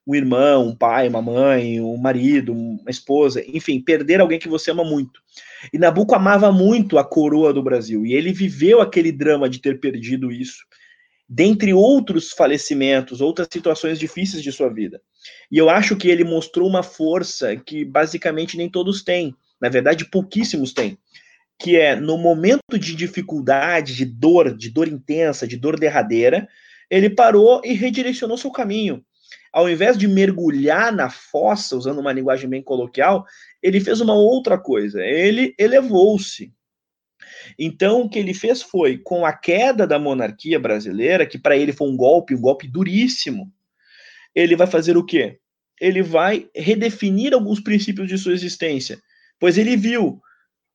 [0.06, 4.70] Um irmão, um pai, uma mãe, um marido, uma esposa, enfim, perder alguém que você
[4.70, 5.20] ama muito.
[5.72, 9.80] E Nabucco amava muito a coroa do Brasil, e ele viveu aquele drama de ter
[9.80, 10.64] perdido isso
[11.28, 15.00] dentre outros falecimentos, outras situações difíceis de sua vida.
[15.50, 20.04] E eu acho que ele mostrou uma força que basicamente nem todos têm, na verdade,
[20.10, 20.98] pouquíssimos têm,
[21.58, 26.48] que é no momento de dificuldade, de dor, de dor intensa, de dor derradeira,
[26.90, 29.04] ele parou e redirecionou seu caminho.
[29.52, 33.24] Ao invés de mergulhar na fossa, usando uma linguagem bem coloquial,
[33.62, 35.02] ele fez uma outra coisa.
[35.02, 36.52] Ele elevou-se.
[37.58, 41.72] Então, o que ele fez foi, com a queda da monarquia brasileira, que para ele
[41.72, 43.52] foi um golpe, um golpe duríssimo,
[44.34, 45.38] ele vai fazer o quê?
[45.80, 49.00] Ele vai redefinir alguns princípios de sua existência,
[49.38, 50.20] pois ele viu,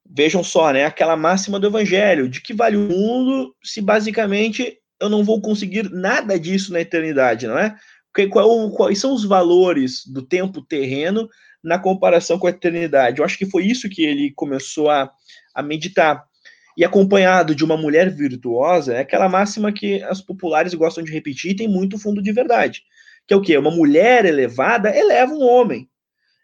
[0.10, 5.10] vejam só, né, aquela máxima do evangelho, de que vale o mundo se basicamente eu
[5.10, 7.76] não vou conseguir nada disso na eternidade, não é?
[8.30, 11.30] Qual, quais são os valores do tempo terreno
[11.64, 13.20] na comparação com a eternidade?
[13.20, 15.10] Eu acho que foi isso que ele começou a,
[15.56, 16.24] a meditar
[16.78, 21.52] e acompanhado de uma mulher virtuosa, é aquela máxima que as populares gostam de repetir
[21.52, 22.82] e tem muito fundo de verdade.
[23.28, 23.58] Que é o quê?
[23.58, 25.90] Uma mulher elevada eleva um homem.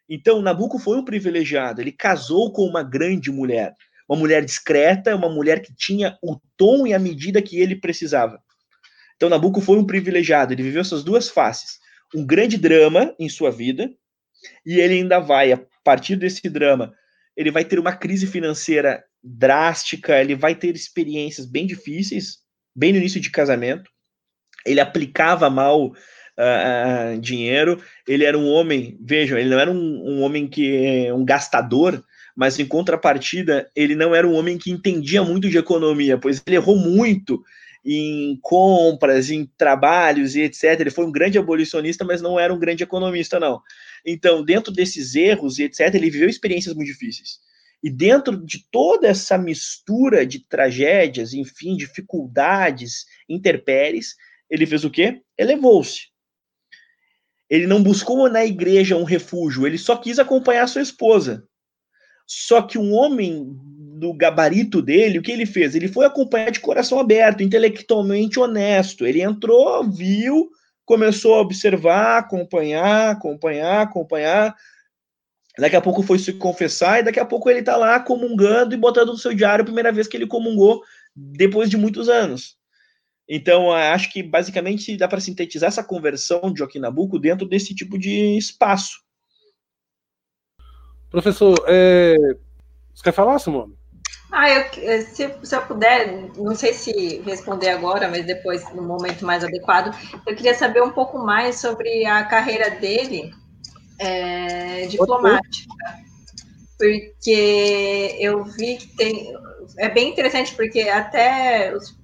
[0.10, 3.76] Então, Nabucco foi um privilegiado, ele casou com uma grande mulher,
[4.08, 8.42] uma mulher discreta, uma mulher que tinha o tom e a medida que ele precisava.
[9.16, 11.80] Então, Nabucco foi um privilegiado, ele viveu essas duas faces.
[12.16, 13.92] Um grande drama em sua vida,
[14.66, 16.94] e ele ainda vai, a partir desse drama,
[17.36, 22.38] ele vai ter uma crise financeira drástica, ele vai ter experiências bem difíceis,
[22.76, 23.90] bem no início de casamento.
[24.66, 25.94] Ele aplicava mal
[26.38, 31.26] uh, dinheiro, ele era um homem, vejam, ele não era um, um homem que um
[31.26, 32.04] gastador,
[32.36, 36.56] mas em contrapartida, ele não era um homem que entendia muito de economia, pois ele
[36.56, 37.44] errou muito
[37.84, 40.80] em compras, em trabalhos e etc.
[40.80, 43.62] Ele foi um grande abolicionista, mas não era um grande economista, não.
[44.06, 47.40] Então, dentro desses erros e etc., ele viveu experiências muito difíceis.
[47.82, 54.16] E dentro de toda essa mistura de tragédias, enfim, dificuldades, interpéries,
[54.50, 55.22] ele fez o quê?
[55.38, 56.08] Elevou-se.
[57.50, 61.48] Ele não buscou na igreja um refúgio, ele só quis acompanhar sua esposa.
[62.26, 63.56] Só que um homem
[63.98, 65.74] do gabarito dele, o que ele fez?
[65.74, 69.08] Ele foi acompanhar de coração aberto, intelectualmente honesto.
[69.08, 70.50] Ele entrou, viu,
[70.86, 74.56] começou a observar, acompanhar, acompanhar, acompanhar.
[75.58, 78.78] Daqui a pouco foi se confessar e daqui a pouco ele está lá comungando e
[78.78, 80.84] botando no seu diário a primeira vez que ele comungou
[81.16, 82.57] depois de muitos anos.
[83.30, 87.98] Então, acho que basicamente dá para sintetizar essa conversão de Joaquim Nabuco dentro desse tipo
[87.98, 89.00] de espaço.
[91.10, 92.16] Professor, é...
[92.94, 93.76] você quer falar, Simone?
[94.32, 94.66] Ah, eu,
[95.06, 99.96] se, se, eu puder, não sei se responder agora, mas depois, no momento mais adequado,
[100.26, 103.32] eu queria saber um pouco mais sobre a carreira dele
[104.00, 105.74] é, diplomática.
[106.78, 109.34] Porque eu vi que tem.
[109.80, 111.98] É bem interessante, porque até os,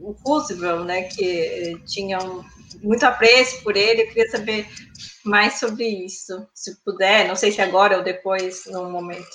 [0.00, 2.42] o Roosevelt, né, que tinha um,
[2.82, 4.66] muito apreço por ele, eu queria saber
[5.24, 9.28] mais sobre isso, se puder, não sei se agora ou depois, no momento.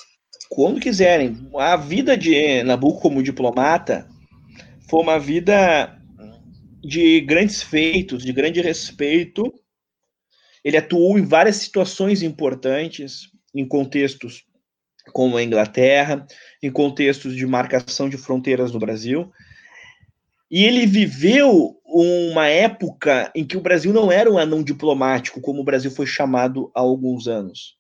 [0.50, 1.50] Quando quiserem.
[1.56, 4.08] A vida de Nabucco como diplomata
[4.90, 6.00] foi uma vida
[6.84, 9.54] de grandes feitos, de grande respeito.
[10.64, 14.44] Ele atuou em várias situações importantes, em contextos
[15.14, 16.26] como a Inglaterra,
[16.62, 19.32] em contextos de marcação de fronteiras no Brasil.
[20.50, 25.62] E ele viveu uma época em que o Brasil não era um anão diplomático, como
[25.62, 27.76] o Brasil foi chamado há alguns anos.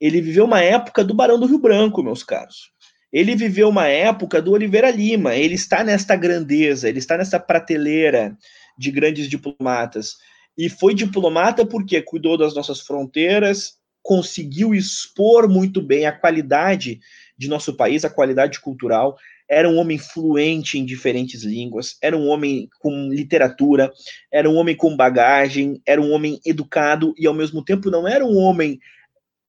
[0.00, 2.72] Ele viveu uma época do Barão do Rio Branco, meus caros.
[3.12, 5.34] Ele viveu uma época do Oliveira Lima.
[5.34, 8.36] Ele está nesta grandeza, ele está nessa prateleira
[8.76, 10.16] de grandes diplomatas.
[10.56, 17.00] E foi diplomata porque cuidou das nossas fronteiras, conseguiu expor muito bem a qualidade
[17.38, 19.16] de nosso país, a qualidade cultural,
[19.52, 23.92] era um homem fluente em diferentes línguas, era um homem com literatura,
[24.32, 28.24] era um homem com bagagem, era um homem educado e ao mesmo tempo não era
[28.24, 28.80] um homem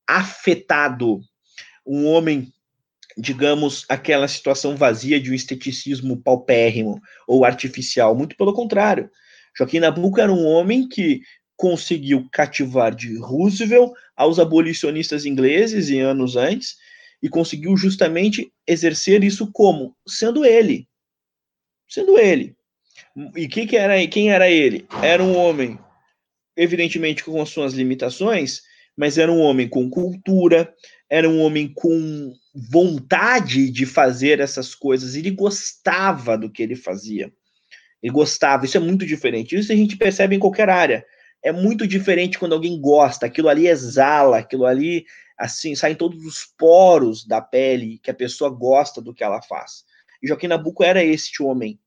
[0.05, 1.21] afetado,
[1.87, 2.51] um homem,
[3.17, 9.09] digamos, aquela situação vazia de um esteticismo paupérrimo ou artificial, muito pelo contrário.
[9.57, 11.21] Joaquim Nabuco era um homem que
[11.55, 16.75] conseguiu cativar de Roosevelt aos abolicionistas ingleses em anos antes
[17.23, 20.85] e conseguiu justamente exercer isso como sendo ele,
[21.89, 22.53] sendo ele.
[23.37, 24.85] E que que era, quem era ele?
[25.01, 25.79] Era um homem,
[26.57, 28.61] evidentemente com as suas limitações,
[28.97, 30.73] mas era um homem com cultura,
[31.09, 32.33] era um homem com
[32.69, 35.15] vontade de fazer essas coisas.
[35.15, 37.31] Ele gostava do que ele fazia.
[38.01, 38.65] Ele gostava.
[38.65, 39.55] Isso é muito diferente.
[39.55, 41.05] Isso a gente percebe em qualquer área.
[41.41, 43.25] É muito diferente quando alguém gosta.
[43.25, 45.05] Aquilo ali exala, aquilo ali
[45.37, 49.83] assim, saem todos os poros da pele, que a pessoa gosta do que ela faz.
[50.21, 51.79] E Joaquim Nabuco era este homem.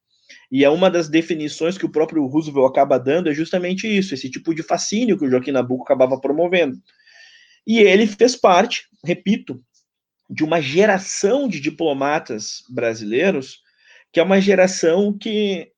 [0.50, 4.30] E é uma das definições que o próprio Roosevelt acaba dando, é justamente isso, esse
[4.30, 6.76] tipo de fascínio que o Joaquim Nabuco acabava promovendo.
[7.66, 9.60] E ele fez parte, repito,
[10.28, 13.60] de uma geração de diplomatas brasileiros,
[14.12, 15.70] que é uma geração que,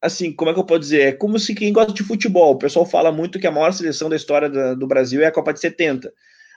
[0.00, 1.00] assim, como é que eu posso dizer?
[1.00, 4.08] É como se quem gosta de futebol, o pessoal fala muito que a maior seleção
[4.08, 6.12] da história do Brasil é a Copa de 70.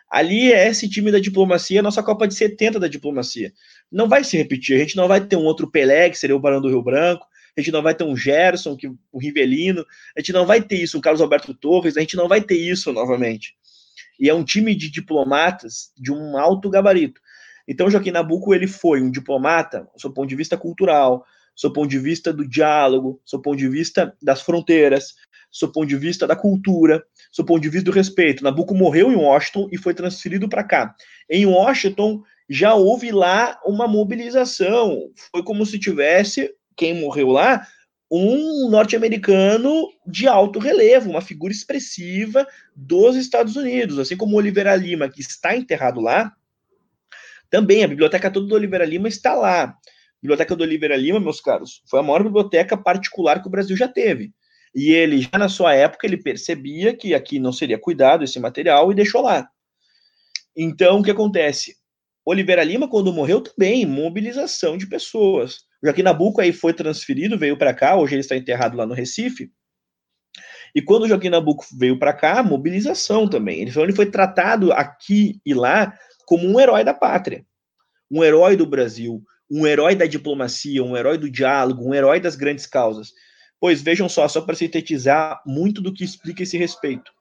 [0.10, 3.54] Ali é esse time da diplomacia, nossa Copa de 70 da diplomacia.
[3.92, 6.40] Não vai se repetir, a gente não vai ter um outro Pelé, que seria o
[6.40, 9.86] Barão do Rio Branco, a gente não vai ter um Gerson, que, o Rivelino,
[10.16, 12.56] a gente não vai ter isso, o Carlos Alberto Torres, a gente não vai ter
[12.56, 13.56] isso novamente.
[14.20, 17.22] E é um time de diplomatas de um alto gabarito.
[17.68, 21.24] Então, Joaquim Nabuco, ele foi um diplomata, do seu ponto de vista cultural,
[21.60, 25.16] seu ponto de vista do diálogo, seu ponto de vista das fronteiras,
[25.52, 27.04] seu ponto de vista da cultura,
[27.38, 28.42] do ponto de vista do respeito.
[28.42, 30.96] Nabucco morreu em Washington e foi transferido para cá.
[31.30, 35.12] Em Washington já houve lá uma mobilização.
[35.34, 37.68] Foi como se tivesse quem morreu lá
[38.10, 45.10] um norte-americano de alto relevo, uma figura expressiva dos Estados Unidos, assim como Oliveira Lima,
[45.10, 46.32] que está enterrado lá.
[47.50, 49.78] Também a biblioteca toda do Oliveira Lima está lá.
[50.22, 53.88] Biblioteca do Oliveira Lima, meus caros, foi a maior biblioteca particular que o Brasil já
[53.88, 54.34] teve.
[54.76, 58.92] E ele, já na sua época, ele percebia que aqui não seria cuidado esse material
[58.92, 59.50] e deixou lá.
[60.56, 61.76] Então, o que acontece?
[62.26, 65.62] Oliveira Lima, quando morreu, também, mobilização de pessoas.
[65.84, 69.52] Joaquim Nabuco aí foi transferido, veio para cá, hoje ele está enterrado lá no Recife.
[70.76, 73.62] E quando o Joaquim Nabuco veio para cá, mobilização também.
[73.62, 77.44] Ele foi tratado aqui e lá como um herói da pátria,
[78.12, 82.36] um herói do Brasil, um herói da diplomacia, um herói do diálogo, um herói das
[82.36, 83.14] grandes causas.
[83.60, 87.12] Pois vejam só, só para sintetizar muito do que explica esse respeito.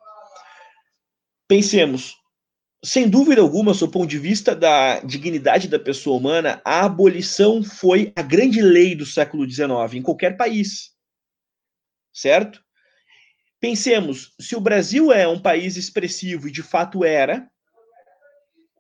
[1.49, 2.15] Pensemos,
[2.85, 8.13] sem dúvida alguma, do ponto de vista da dignidade da pessoa humana, a abolição foi
[8.15, 10.93] a grande lei do século XIX em qualquer país.
[12.13, 12.63] Certo?
[13.61, 17.51] Pensemos, se o Brasil é um país expressivo e de fato era,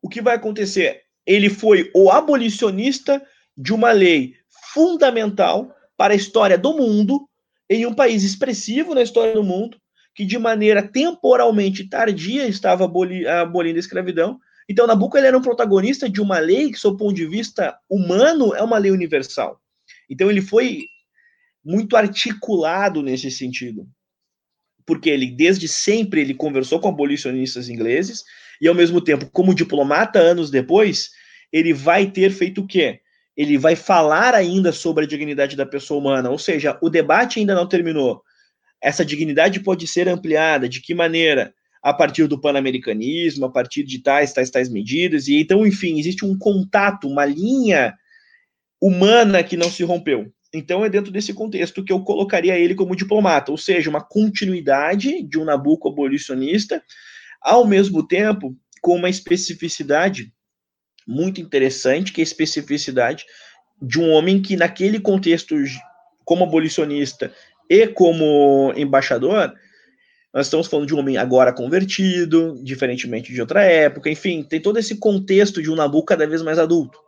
[0.01, 1.03] o que vai acontecer?
[1.26, 3.24] Ele foi o abolicionista
[3.59, 4.37] de uma lei
[4.73, 7.29] fundamental para a história do mundo,
[7.69, 9.77] em um país expressivo na história do mundo,
[10.15, 14.39] que de maneira temporalmente tardia estava abolindo a escravidão.
[14.69, 18.55] Então, Nabucco ele era um protagonista de uma lei que, sob ponto de vista humano,
[18.55, 19.61] é uma lei universal.
[20.09, 20.85] Então, ele foi
[21.65, 23.89] muito articulado nesse sentido,
[24.87, 28.23] porque ele, desde sempre, ele conversou com abolicionistas ingleses,
[28.61, 31.11] e, ao mesmo tempo, como diplomata, anos depois,
[31.53, 33.01] ele vai ter feito o quê?
[33.39, 37.55] Ele vai falar ainda sobre a dignidade da pessoa humana, ou seja, o debate ainda
[37.55, 38.20] não terminou.
[38.82, 41.55] Essa dignidade pode ser ampliada, de que maneira?
[41.80, 46.24] A partir do pan-americanismo, a partir de tais, tais, tais medidas, e então, enfim, existe
[46.24, 47.95] um contato, uma linha
[48.82, 50.32] humana que não se rompeu.
[50.53, 55.22] Então, é dentro desse contexto que eu colocaria ele como diplomata, ou seja, uma continuidade
[55.22, 56.82] de um Nabucco abolicionista,
[57.41, 60.32] ao mesmo tempo com uma especificidade
[61.09, 63.25] muito interessante, que é a especificidade
[63.81, 65.57] de um homem que, naquele contexto,
[66.23, 67.33] como abolicionista
[67.71, 69.55] e como embaixador,
[70.35, 74.79] nós estamos falando de um homem agora convertido, diferentemente de outra época, enfim, tem todo
[74.79, 76.99] esse contexto de um Nabucco cada vez mais adulto.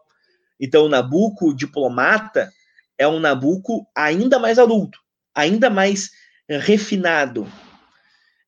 [0.59, 2.51] Então, o Nabucco diplomata
[2.97, 4.99] é um Nabucco ainda mais adulto,
[5.35, 6.11] ainda mais
[6.49, 7.47] refinado.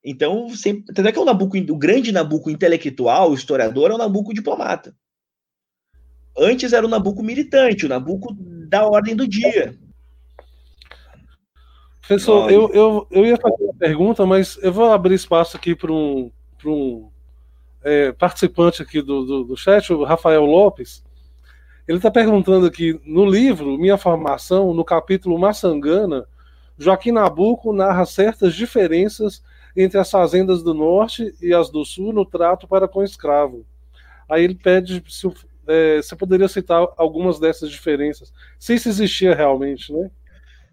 [0.04, 4.94] Então, sempre, é que o Nabucco, o grande Nabucco intelectual, historiador, é o Nabucco diplomata.
[6.38, 9.74] Antes era o Nabucco militante, o Nabucco da ordem do dia.
[12.00, 15.92] Professor, eu, eu, eu ia fazer uma pergunta, mas eu vou abrir espaço aqui para
[15.92, 16.30] um,
[16.64, 17.08] um
[17.82, 21.04] é, participante aqui do, do, do chat, o Rafael Lopes.
[21.86, 26.26] Ele está perguntando aqui, no livro Minha Formação, no capítulo Maçangana,
[26.78, 29.42] Joaquim Nabuco narra certas diferenças
[29.76, 33.64] entre as fazendas do norte e as do sul no trato para com o escravo.
[34.28, 35.34] Aí ele pede se o,
[35.68, 40.10] é, você poderia citar algumas dessas diferenças, se isso existia realmente, né?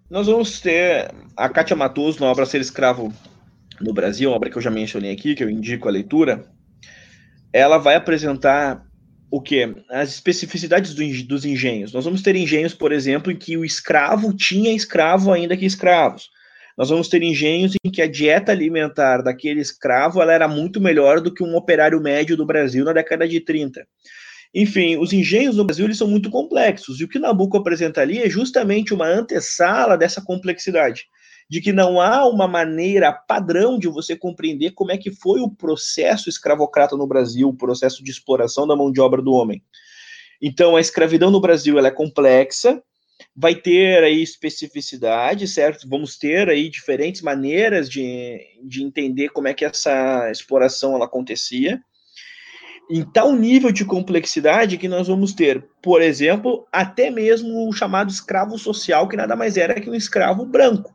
[0.10, 3.14] Nós vamos ter a Kátia Matoso na obra Ser Escravo
[3.80, 6.44] no Brasil, obra que eu já mencionei aqui, que eu indico a leitura.
[7.54, 8.84] Ela vai apresentar
[9.32, 9.76] o que?
[9.92, 11.94] As especificidades do, dos engenhos.
[11.94, 16.30] Nós vamos ter engenhos, por exemplo, em que o escravo tinha escravo ainda que escravos.
[16.76, 21.22] Nós vamos ter engenhos em que a dieta alimentar daquele escravo ela era muito melhor
[21.22, 23.86] do que um operário médio do Brasil na década de 30.
[24.54, 28.20] Enfim, os engenhos no Brasil eles são muito complexos, e o que Nabucco apresenta ali
[28.20, 31.06] é justamente uma antessala dessa complexidade,
[31.48, 35.50] de que não há uma maneira padrão de você compreender como é que foi o
[35.50, 39.64] processo escravocrata no Brasil, o processo de exploração da mão de obra do homem.
[40.42, 42.82] Então, a escravidão no Brasil ela é complexa,
[43.36, 45.88] vai ter aí especificidade, certo?
[45.88, 51.80] Vamos ter aí diferentes maneiras de, de entender como é que essa exploração ela acontecia
[52.90, 58.10] em tal nível de complexidade que nós vamos ter, por exemplo, até mesmo o chamado
[58.10, 60.92] escravo social, que nada mais era que um escravo branco.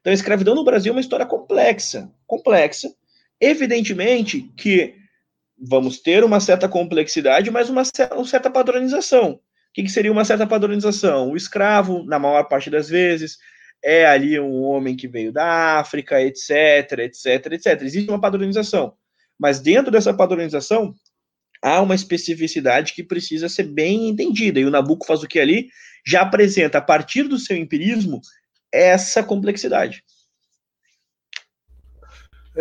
[0.00, 2.92] Então, a escravidão no Brasil é uma história complexa, complexa.
[3.40, 4.94] Evidentemente que
[5.58, 9.32] vamos ter uma certa complexidade, mas uma certa padronização.
[9.32, 9.40] O
[9.72, 11.30] que, que seria uma certa padronização?
[11.30, 13.38] O escravo, na maior parte das vezes,
[13.82, 17.82] é ali um homem que veio da África, etc, etc, etc.
[17.82, 18.94] Existe uma padronização.
[19.38, 20.94] Mas dentro dessa padronização,
[21.66, 24.60] há uma especificidade que precisa ser bem entendida.
[24.60, 25.66] E o Nabucco faz o que ali?
[26.06, 28.20] Já apresenta, a partir do seu empirismo,
[28.72, 30.04] essa complexidade.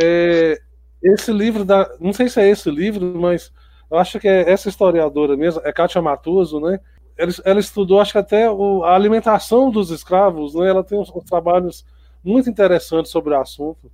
[0.01, 0.59] É,
[1.03, 3.51] esse livro, da, não sei se é esse livro, mas
[3.91, 6.79] eu acho que é essa historiadora mesmo, é Kátia Matoso, né?
[7.15, 10.67] Ela, ela estudou, acho que até o, a alimentação dos escravos, né?
[10.67, 11.85] Ela tem uns, uns trabalhos
[12.23, 13.91] muito interessantes sobre o assunto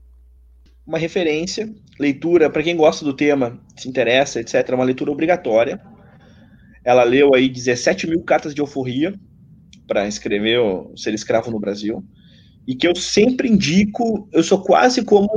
[0.86, 1.70] uma referência,
[2.00, 5.80] leitura, para quem gosta do tema, se interessa, etc., é uma leitura obrigatória.
[6.84, 9.14] Ela leu aí 17 mil cartas de alforria
[9.88, 12.04] para escrever o Ser Escravo no Brasil,
[12.68, 15.30] e que eu sempre indico, eu sou quase como,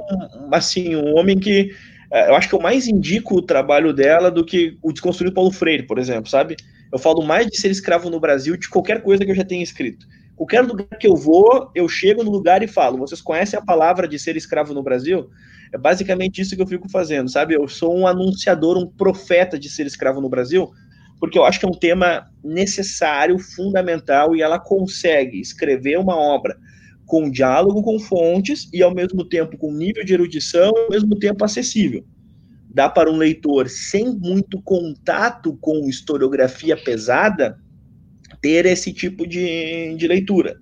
[0.53, 1.71] assim, um homem que,
[2.11, 5.51] é, eu acho que eu mais indico o trabalho dela do que o Desconstruído Paulo
[5.51, 6.57] Freire, por exemplo, sabe?
[6.93, 9.63] Eu falo mais de Ser Escravo no Brasil de qualquer coisa que eu já tenha
[9.63, 10.07] escrito.
[10.37, 14.09] Qualquer lugar que eu vou, eu chego no lugar e falo: vocês conhecem a palavra
[14.09, 15.31] de ser escravo no Brasil?
[15.73, 17.55] É basicamente isso que eu fico fazendo, sabe?
[17.55, 20.71] Eu sou um anunciador, um profeta de ser escravo no Brasil,
[21.21, 26.57] porque eu acho que é um tema necessário, fundamental, e ela consegue escrever uma obra
[27.07, 31.45] com diálogo com fontes e, ao mesmo tempo, com nível de erudição ao mesmo tempo,
[31.45, 32.05] acessível.
[32.71, 37.57] Dá para um leitor sem muito contato com historiografia pesada
[38.45, 40.61] ter esse tipo de, de leitura.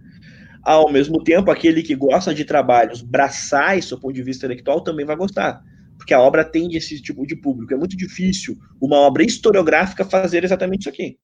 [0.62, 5.04] Ao mesmo tempo, aquele que gosta de trabalhos braçais, do ponto de vista intelectual, também
[5.04, 5.60] vai gostar,
[5.98, 7.74] porque a obra atende esse tipo de público.
[7.74, 11.18] É muito difícil uma obra historiográfica fazer exatamente isso aqui.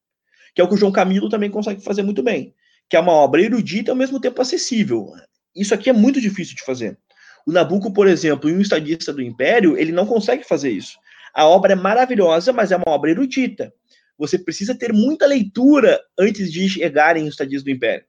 [0.52, 2.52] que é o que o João Camilo também consegue fazer muito bem,
[2.90, 5.12] que é uma obra erudita e ao mesmo tempo acessível.
[5.54, 6.98] Isso aqui é muito difícil de fazer.
[7.46, 10.98] O Nabucco, por exemplo, em um estadista do Império, ele não consegue fazer isso.
[11.32, 13.72] A obra é maravilhosa, mas é uma obra erudita.
[14.18, 18.04] Você precisa ter muita leitura antes de chegar em Estadista do Império.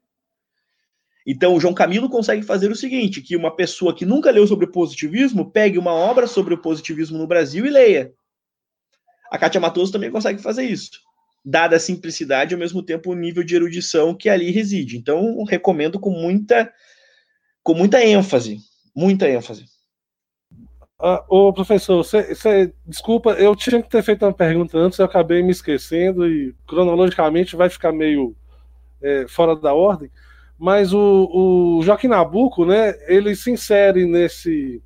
[1.25, 4.65] Então, o João Camilo consegue fazer o seguinte: que uma pessoa que nunca leu sobre
[4.65, 8.11] positivismo pegue uma obra sobre o positivismo no Brasil e leia.
[9.29, 10.99] A Kátia Matoso também consegue fazer isso,
[11.45, 14.97] dada a simplicidade e ao mesmo tempo o nível de erudição que ali reside.
[14.97, 16.73] Então, recomendo com muita,
[17.61, 18.57] com muita ênfase,
[18.95, 19.65] muita ênfase.
[21.01, 25.05] Ah, ô professor, cê, cê, desculpa, eu tinha que ter feito uma pergunta antes, eu
[25.05, 28.35] acabei me esquecendo e cronologicamente vai ficar meio
[29.01, 30.11] é, fora da ordem.
[30.57, 34.83] Mas o, o Joaquim Nabuco, né, ele se insere nesse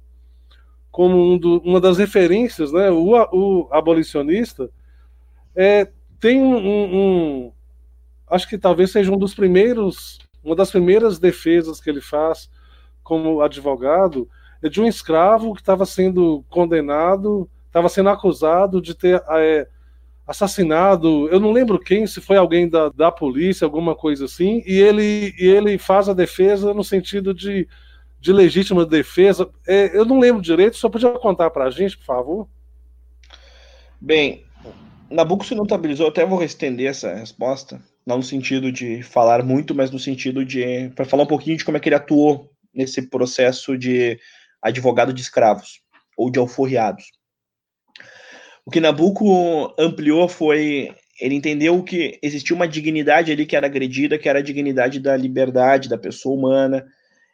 [0.92, 4.70] como um do, uma das referências, né, o, o abolicionista
[5.56, 7.54] é, tem um, um,
[8.28, 12.52] acho que talvez seja um dos primeiros, uma das primeiras defesas que ele faz
[13.04, 14.30] como advogado
[14.70, 19.68] de um escravo que estava sendo condenado, estava sendo acusado de ter é,
[20.26, 24.80] assassinado, eu não lembro quem, se foi alguém da, da polícia, alguma coisa assim, e
[24.80, 27.68] ele, e ele faz a defesa no sentido de,
[28.20, 29.50] de legítima defesa.
[29.68, 32.48] É, eu não lembro direito, só podia contar para a gente, por favor?
[34.00, 34.46] Bem,
[35.10, 39.92] Nabucco se notabilizou, até vou estender essa resposta, não no sentido de falar muito, mas
[39.92, 40.90] no sentido de.
[40.96, 44.20] para falar um pouquinho de como é que ele atuou nesse processo de
[44.64, 45.82] advogado de escravos
[46.18, 47.06] ou de alforriados.
[48.66, 54.18] O que Nabucco ampliou foi ele entendeu que existia uma dignidade ali que era agredida,
[54.18, 56.86] que era a dignidade da liberdade da pessoa humana.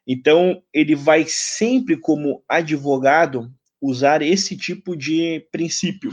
[0.05, 3.49] Então, ele vai sempre, como advogado,
[3.81, 6.11] usar esse tipo de princípio.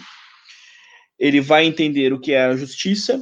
[1.19, 3.21] Ele vai entender o que é a justiça,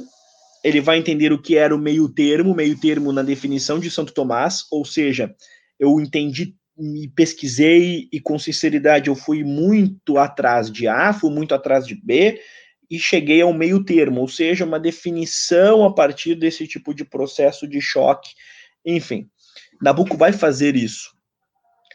[0.63, 4.13] ele vai entender o que era o meio termo, meio termo na definição de Santo
[4.13, 5.33] Tomás, ou seja,
[5.79, 11.55] eu entendi me pesquisei e com sinceridade eu fui muito atrás de A, fui muito
[11.55, 12.39] atrás de B
[12.89, 17.67] e cheguei ao meio termo, ou seja, uma definição a partir desse tipo de processo
[17.67, 18.31] de choque.
[18.85, 19.27] Enfim,
[19.81, 21.15] Nabucco vai fazer isso.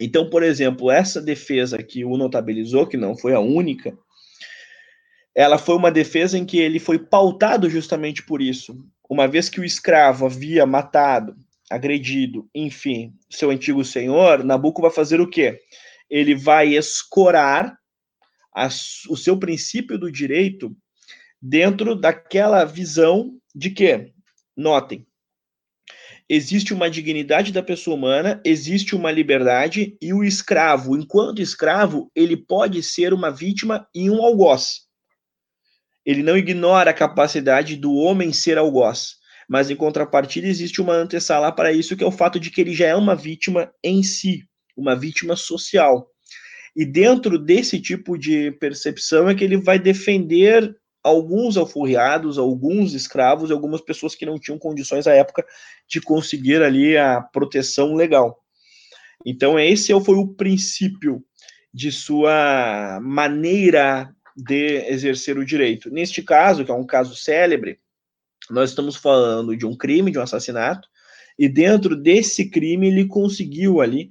[0.00, 3.96] Então, por exemplo, essa defesa que o notabilizou, que não foi a única,
[5.34, 8.76] ela foi uma defesa em que ele foi pautado justamente por isso.
[9.08, 11.36] Uma vez que o escravo havia matado
[11.70, 15.60] agredido, enfim, seu antigo senhor, Nabucco vai fazer o quê?
[16.10, 17.78] Ele vai escorar
[19.08, 20.76] o seu princípio do direito
[21.40, 24.12] dentro daquela visão de que,
[24.56, 25.06] notem,
[26.28, 32.36] existe uma dignidade da pessoa humana, existe uma liberdade, e o escravo, enquanto escravo, ele
[32.36, 34.88] pode ser uma vítima e um algoz.
[36.04, 39.19] Ele não ignora a capacidade do homem ser algoz
[39.50, 42.72] mas em contrapartida existe uma antessala para isso, que é o fato de que ele
[42.72, 44.44] já é uma vítima em si,
[44.76, 46.08] uma vítima social.
[46.76, 50.72] E dentro desse tipo de percepção é que ele vai defender
[51.02, 55.44] alguns alforriados, alguns escravos algumas pessoas que não tinham condições à época
[55.88, 58.38] de conseguir ali a proteção legal.
[59.26, 61.24] Então esse foi o princípio
[61.74, 65.90] de sua maneira de exercer o direito.
[65.90, 67.79] Neste caso, que é um caso célebre,
[68.50, 70.88] nós estamos falando de um crime, de um assassinato,
[71.38, 74.10] e dentro desse crime ele conseguiu ali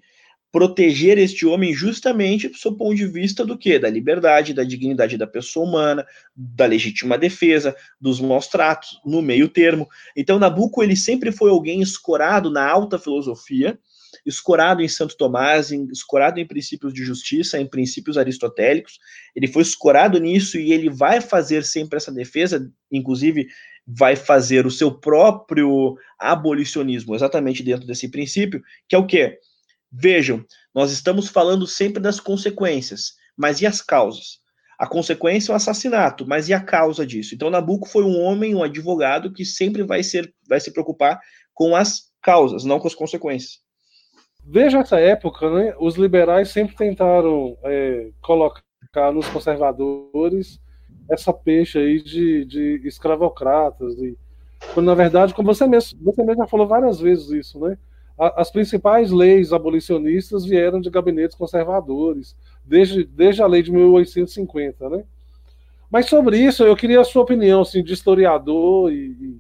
[0.51, 3.77] proteger este homem justamente do seu ponto de vista do que?
[3.77, 9.47] Da liberdade, da dignidade da pessoa humana, da legítima defesa, dos maus tratos, no meio
[9.47, 9.87] termo.
[10.15, 13.77] Então, Nabucco, ele sempre foi alguém escorado na alta filosofia,
[14.25, 18.97] escorado em Santo Tomás, escorado em princípios de justiça, em princípios aristotélicos.
[19.35, 23.47] Ele foi escorado nisso e ele vai fazer sempre essa defesa, inclusive
[23.91, 29.39] vai fazer o seu próprio abolicionismo, exatamente dentro desse princípio, que é o quê?
[29.91, 34.39] Vejam, nós estamos falando sempre das consequências, mas e as causas?
[34.77, 37.33] A consequência é o assassinato, mas e a causa disso?
[37.33, 41.19] Então, Nabucco foi um homem, um advogado que sempre vai ser, vai se preocupar
[41.53, 43.59] com as causas, não com as consequências.
[44.45, 45.75] Veja essa época, né?
[45.79, 48.63] Os liberais sempre tentaram é, colocar
[49.13, 50.59] nos conservadores
[51.09, 53.97] essa peixe aí de, de escravocratas.
[53.97, 54.17] E,
[54.73, 57.77] quando, na verdade, como você mesmo, você mesmo já falou várias vezes isso, né?
[58.19, 62.35] as principais leis abolicionistas vieram de gabinetes conservadores,
[62.65, 65.03] desde, desde a lei de 1850, né?
[65.89, 69.39] Mas sobre isso, eu queria a sua opinião, assim, de historiador e.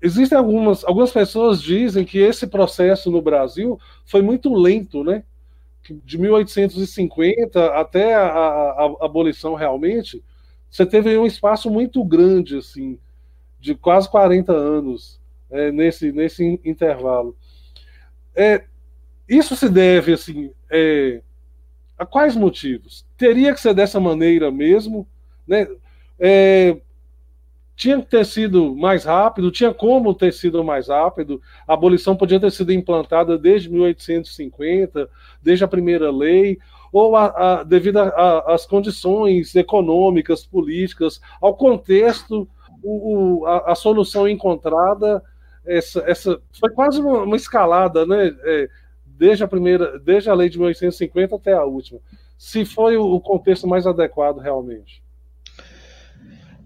[0.00, 5.24] Existem algumas, algumas pessoas dizem que esse processo no Brasil foi muito lento, né?
[6.04, 10.22] De 1850 até a, a, a abolição realmente,
[10.70, 12.98] você teve um espaço muito grande, assim.
[13.60, 17.36] de quase 40 anos é, nesse, nesse intervalo.
[18.34, 18.64] É,
[19.28, 21.20] isso se deve assim, é,
[21.98, 23.04] a quais motivos?
[23.16, 25.06] Teria que ser dessa maneira mesmo?
[25.46, 25.66] Né?
[26.18, 26.76] É,
[27.74, 31.40] tinha que ter sido mais rápido, tinha como ter sido mais rápido.
[31.66, 35.08] A abolição podia ter sido implantada desde 1850,
[35.42, 36.58] desde a primeira lei,
[36.92, 37.26] ou a,
[37.60, 42.48] a, devido às condições econômicas, políticas, ao contexto,
[42.82, 45.22] o, o, a, a, solução encontrada,
[45.66, 48.34] essa, essa foi quase uma, uma escalada, né?
[48.44, 48.68] É,
[49.18, 52.00] desde a primeira, desde a lei de 1850 até a última.
[52.38, 55.02] Se foi o, contexto mais adequado realmente.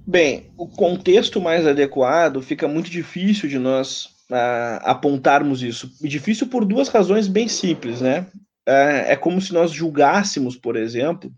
[0.07, 5.91] Bem, o contexto mais adequado fica muito difícil de nós uh, apontarmos isso.
[6.03, 8.27] Difícil por duas razões bem simples, né?
[8.69, 11.33] Uh, é como se nós julgássemos, por exemplo,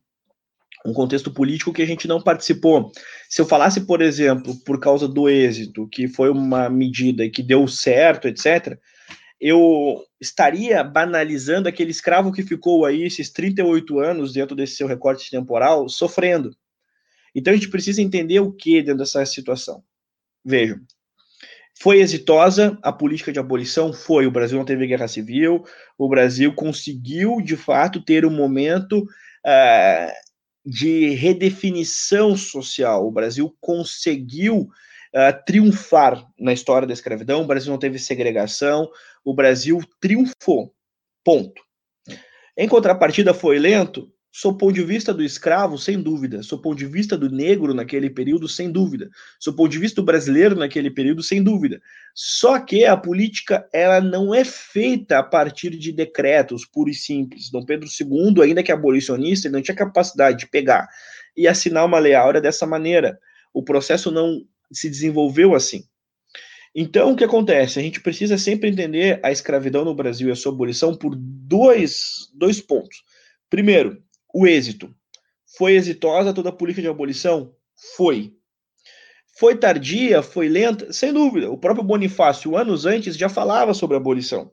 [0.84, 2.92] um contexto político que a gente não participou.
[3.28, 7.66] Se eu falasse, por exemplo, por causa do êxito, que foi uma medida que deu
[7.66, 8.78] certo, etc.,
[9.40, 15.30] eu estaria banalizando aquele escravo que ficou aí esses 38 anos dentro desse seu recorte
[15.30, 16.54] temporal, sofrendo.
[17.34, 19.82] Então a gente precisa entender o que dentro dessa situação.
[20.44, 20.80] Vejam,
[21.78, 23.92] foi exitosa a política de abolição?
[23.92, 24.26] Foi.
[24.26, 25.64] O Brasil não teve guerra civil,
[25.98, 30.12] o Brasil conseguiu, de fato, ter um momento uh,
[30.64, 33.06] de redefinição social.
[33.06, 38.88] O Brasil conseguiu uh, triunfar na história da escravidão, o Brasil não teve segregação,
[39.24, 40.72] o Brasil triunfou.
[41.24, 41.62] Ponto.
[42.56, 44.13] Em contrapartida, foi lento?
[44.36, 46.42] Sob o ponto de vista do escravo, sem dúvida.
[46.42, 49.08] Sob o ponto de vista do negro naquele período, sem dúvida.
[49.38, 51.80] Sob o ponto de vista do brasileiro naquele período, sem dúvida.
[52.12, 57.48] Só que a política ela não é feita a partir de decretos puros e simples.
[57.48, 60.88] Dom Pedro II, ainda que abolicionista, ele não tinha capacidade de pegar
[61.36, 63.16] e assinar uma lei áurea dessa maneira.
[63.52, 65.84] O processo não se desenvolveu assim.
[66.74, 67.78] Então, o que acontece?
[67.78, 72.32] A gente precisa sempre entender a escravidão no Brasil e a sua abolição por dois,
[72.34, 73.04] dois pontos.
[73.48, 74.02] Primeiro,
[74.34, 74.92] o êxito.
[75.56, 77.54] Foi exitosa toda a política de abolição?
[77.96, 78.34] Foi.
[79.38, 80.22] Foi tardia?
[80.22, 80.92] Foi lenta?
[80.92, 81.50] Sem dúvida.
[81.50, 84.50] O próprio Bonifácio, anos antes, já falava sobre a abolição.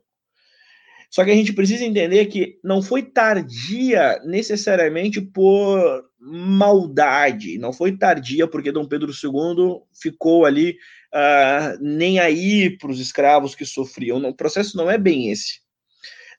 [1.09, 7.97] Só que a gente precisa entender que não foi tardia necessariamente por maldade, não foi
[7.97, 10.77] tardia porque Dom Pedro II ficou ali
[11.13, 14.23] uh, nem aí para os escravos que sofriam.
[14.23, 15.59] o processo não é bem esse.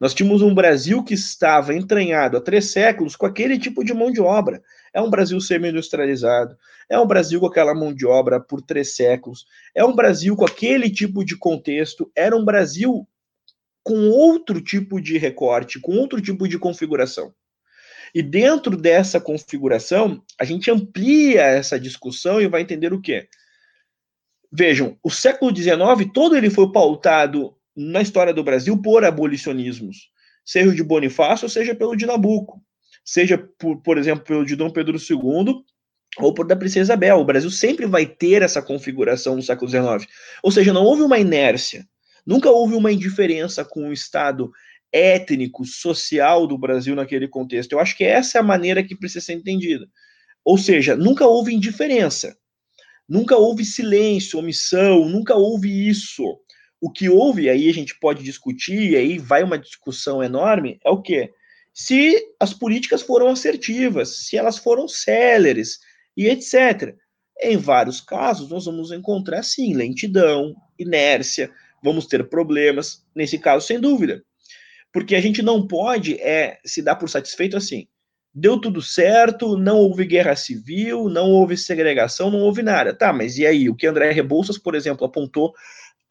[0.03, 4.11] Nós tínhamos um Brasil que estava entranhado há três séculos com aquele tipo de mão
[4.11, 4.61] de obra.
[4.93, 6.59] É um Brasil semi-industrializado,
[6.91, 10.45] é um Brasil com aquela mão de obra por três séculos, é um Brasil com
[10.45, 13.07] aquele tipo de contexto, era um Brasil
[13.85, 17.33] com outro tipo de recorte, com outro tipo de configuração.
[18.13, 23.29] E dentro dessa configuração, a gente amplia essa discussão e vai entender o quê?
[24.51, 30.11] Vejam, o século XIX todo ele foi pautado na história do Brasil por abolicionismos,
[30.45, 32.63] seja de Bonifácio, seja pelo de Nabucco,
[33.05, 35.63] seja, por, por exemplo, pelo de Dom Pedro II,
[36.19, 37.19] ou por da Princesa Isabel.
[37.19, 40.11] O Brasil sempre vai ter essa configuração no século XIX.
[40.43, 41.87] Ou seja, não houve uma inércia,
[42.27, 44.51] nunca houve uma indiferença com o Estado
[44.93, 47.73] étnico, social do Brasil naquele contexto.
[47.73, 49.89] Eu acho que essa é a maneira que precisa ser entendida.
[50.45, 52.37] Ou seja, nunca houve indiferença,
[53.09, 56.23] nunca houve silêncio, omissão, nunca houve isso.
[56.83, 60.91] O que houve, aí a gente pode discutir, e aí vai uma discussão enorme, é
[60.91, 61.33] o quê?
[61.73, 65.79] Se as políticas foram assertivas, se elas foram céleres
[66.17, 66.97] e etc.
[67.41, 71.53] Em vários casos, nós vamos encontrar, sim, lentidão, inércia,
[71.85, 74.21] vamos ter problemas, nesse caso, sem dúvida.
[74.93, 77.87] Porque a gente não pode é, se dar por satisfeito assim.
[78.35, 82.93] Deu tudo certo, não houve guerra civil, não houve segregação, não houve nada.
[82.93, 83.69] Tá, mas e aí?
[83.69, 85.55] O que André Rebouças, por exemplo, apontou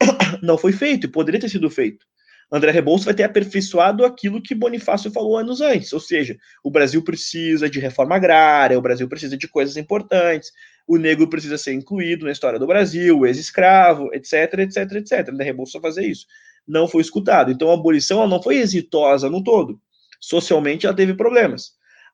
[0.41, 2.05] não foi feito e poderia ter sido feito.
[2.51, 7.01] André Rebouças vai ter aperfeiçoado aquilo que Bonifácio falou anos antes, ou seja, o Brasil
[7.01, 10.51] precisa de reforma agrária, o Brasil precisa de coisas importantes,
[10.85, 15.29] o negro precisa ser incluído na história do Brasil, ex-escravo, etc, etc, etc.
[15.29, 16.25] André Rebouças vai fazer isso.
[16.67, 17.51] Não foi escutado.
[17.51, 19.79] Então a abolição não foi exitosa no todo.
[20.19, 21.71] Socialmente ela teve problemas.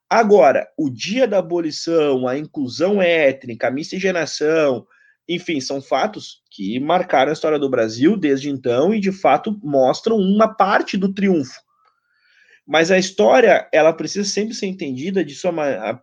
[0.09, 4.85] Agora, o dia da abolição, a inclusão étnica, a miscigenação,
[5.27, 10.17] enfim, são fatos que marcaram a história do Brasil desde então e, de fato, mostram
[10.17, 11.61] uma parte do triunfo.
[12.65, 15.53] Mas a história, ela precisa sempre ser entendida de sua,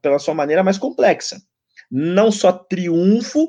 [0.00, 1.42] pela sua maneira mais complexa.
[1.90, 3.48] Não só triunfo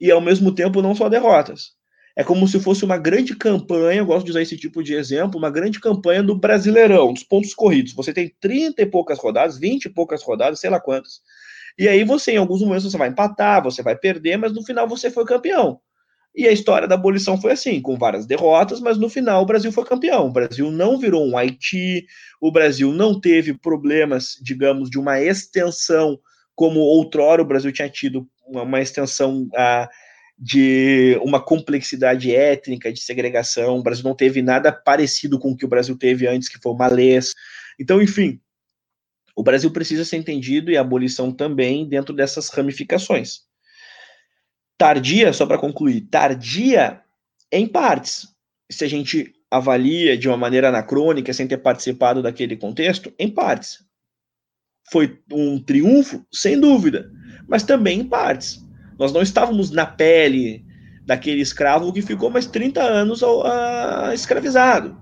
[0.00, 1.72] e, ao mesmo tempo, não só derrotas.
[2.14, 5.38] É como se fosse uma grande campanha, eu gosto de usar esse tipo de exemplo,
[5.38, 7.92] uma grande campanha do Brasileirão, dos pontos corridos.
[7.92, 11.20] Você tem 30 e poucas rodadas, 20 e poucas rodadas, sei lá quantas.
[11.76, 14.86] E aí você, em alguns momentos, você vai empatar, você vai perder, mas no final
[14.86, 15.80] você foi campeão.
[16.36, 19.72] E a história da abolição foi assim, com várias derrotas, mas no final o Brasil
[19.72, 20.26] foi campeão.
[20.26, 22.06] O Brasil não virou um Haiti,
[22.40, 26.18] o Brasil não teve problemas, digamos, de uma extensão
[26.56, 29.88] como outrora o Brasil tinha tido uma, uma extensão ah,
[30.38, 33.78] de uma complexidade étnica, de segregação.
[33.78, 36.72] O Brasil não teve nada parecido com o que o Brasil teve antes, que foi
[36.72, 37.34] o malês.
[37.78, 38.40] Então, enfim,
[39.36, 43.45] o Brasil precisa ser entendido e a abolição também dentro dessas ramificações.
[44.78, 47.00] Tardia, só para concluir, tardia
[47.50, 48.28] em partes.
[48.70, 53.84] Se a gente avalia de uma maneira anacrônica, sem ter participado daquele contexto, em partes.
[54.90, 57.10] Foi um triunfo, sem dúvida,
[57.48, 58.64] mas também em partes.
[58.98, 60.64] Nós não estávamos na pele
[61.04, 65.00] daquele escravo que ficou mais 30 anos a, a escravizado.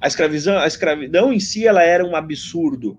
[0.00, 2.98] A escravidão, a escravidão em si ela era um absurdo.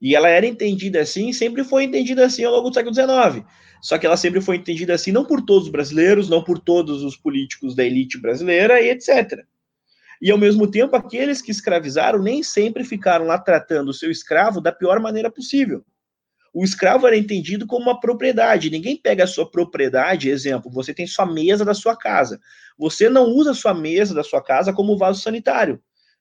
[0.00, 3.44] E ela era entendida assim, sempre foi entendida assim ao longo do século XIX.
[3.82, 7.02] Só que ela sempre foi entendida assim não por todos os brasileiros, não por todos
[7.02, 9.44] os políticos da elite brasileira e etc.
[10.20, 14.60] E ao mesmo tempo, aqueles que escravizaram nem sempre ficaram lá tratando o seu escravo
[14.60, 15.82] da pior maneira possível.
[16.52, 18.70] O escravo era entendido como uma propriedade.
[18.70, 22.40] Ninguém pega a sua propriedade, exemplo, você tem sua mesa da sua casa.
[22.76, 25.80] Você não usa a sua mesa da sua casa como vaso sanitário.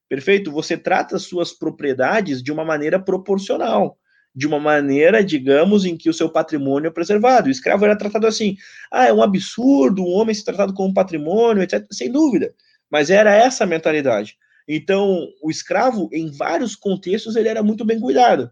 [0.10, 0.52] Perfeito?
[0.52, 3.98] Você trata as suas propriedades de uma maneira proporcional
[4.36, 7.48] de uma maneira, digamos, em que o seu patrimônio é preservado.
[7.48, 8.56] O escravo era tratado assim.
[8.92, 11.86] Ah, é um absurdo um homem ser tratado como patrimônio, etc.
[11.92, 12.54] Sem dúvida.
[12.90, 14.38] Mas era essa a mentalidade.
[14.68, 18.52] Então, o escravo, em vários contextos, ele era muito bem cuidado,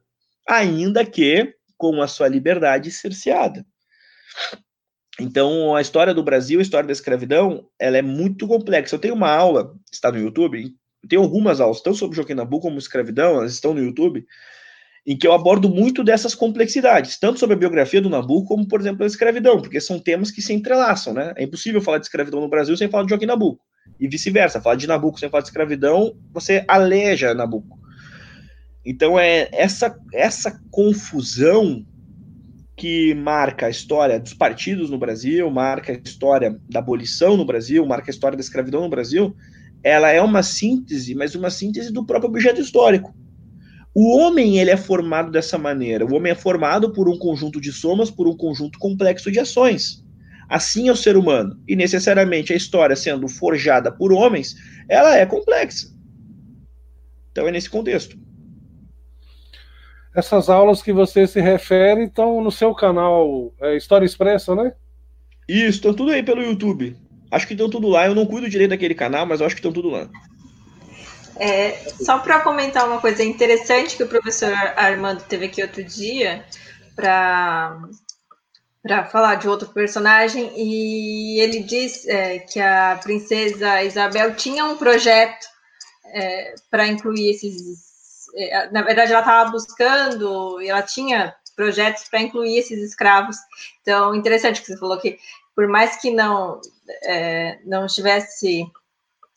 [0.50, 3.64] ainda que com a sua liberdade cerceada.
[5.20, 8.96] Então, a história do Brasil, a história da escravidão, ela é muito complexa.
[8.96, 10.76] Eu tenho uma aula, está no YouTube,
[11.08, 14.26] tem algumas aulas, tanto sobre Joaquim Nabuco como escravidão, elas estão no YouTube,
[15.06, 18.82] em que eu abordo muito dessas complexidades, tanto sobre a biografia do Nabucco, como, por
[18.82, 21.34] exemplo, a escravidão, porque são temas que se entrelaçam, né?
[21.38, 23.64] É impossível falar de escravidão no Brasil sem falar de Joaquim Nabuco
[24.00, 24.62] e vice-versa.
[24.62, 27.80] Falar de Nabucco sem falar de escravidão, você aleja Nabucco.
[28.86, 31.86] Então é essa, essa confusão
[32.76, 37.86] que marca a história dos partidos no Brasil, marca a história da abolição no Brasil,
[37.86, 39.36] marca a história da escravidão no Brasil,
[39.84, 43.16] ela é uma síntese, mas uma síntese do próprio objeto histórico.
[43.94, 46.06] O homem ele é formado dessa maneira.
[46.06, 50.06] O homem é formado por um conjunto de somas, por um conjunto complexo de ações.
[50.48, 51.60] Assim é o ser humano.
[51.68, 54.56] E necessariamente a história sendo forjada por homens,
[54.88, 55.88] ela é complexa.
[57.32, 58.18] Então é nesse contexto.
[60.16, 64.74] Essas aulas que você se refere estão no seu canal é, História Expressa, né?
[65.48, 66.96] Isso, estão tudo aí pelo YouTube.
[67.32, 68.06] Acho que estão tudo lá.
[68.06, 70.08] Eu não cuido direito daquele canal, mas acho que estão tudo lá.
[71.40, 71.72] É,
[72.02, 76.44] só para comentar uma coisa interessante que o professor Armando teve aqui outro dia,
[76.96, 77.80] para
[78.88, 84.78] para falar de outro personagem e ele diz é, que a princesa Isabel tinha um
[84.78, 85.46] projeto
[86.06, 88.28] é, para incluir esses.
[88.36, 93.36] É, na verdade, ela estava buscando e ela tinha projetos para incluir esses escravos.
[93.82, 95.18] Então, interessante que você falou que,
[95.56, 96.62] por mais que não
[97.04, 98.66] é, não estivesse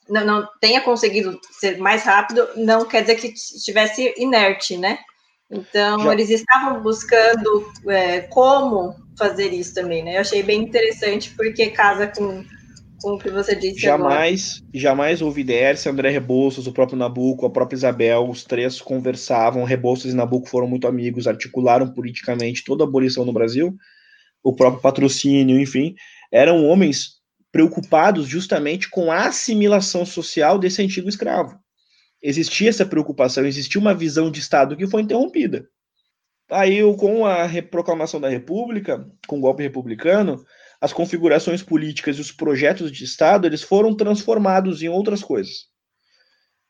[0.08, 4.98] não, não, tenha conseguido ser mais rápido, não quer dizer que estivesse inerte, né?
[5.50, 6.12] Então, Já.
[6.12, 10.16] eles estavam buscando é, como fazer isso também, né?
[10.16, 12.44] Eu achei bem interessante, porque casa com,
[13.02, 14.70] com o que você disse jamais, agora.
[14.74, 20.12] Jamais houve Dércia, André Rebouças, o próprio Nabucco, a própria Isabel, os três conversavam, Rebouças
[20.12, 23.76] e Nabucco foram muito amigos, articularam politicamente toda a abolição no Brasil,
[24.42, 25.94] o próprio patrocínio, enfim,
[26.32, 27.19] eram homens
[27.52, 31.58] preocupados justamente com a assimilação social desse antigo escravo
[32.22, 35.68] existia essa preocupação, existia uma visão de Estado que foi interrompida.
[36.50, 40.44] Aí, com a proclamação da República, com o golpe republicano,
[40.80, 45.68] as configurações políticas e os projetos de Estado eles foram transformados em outras coisas.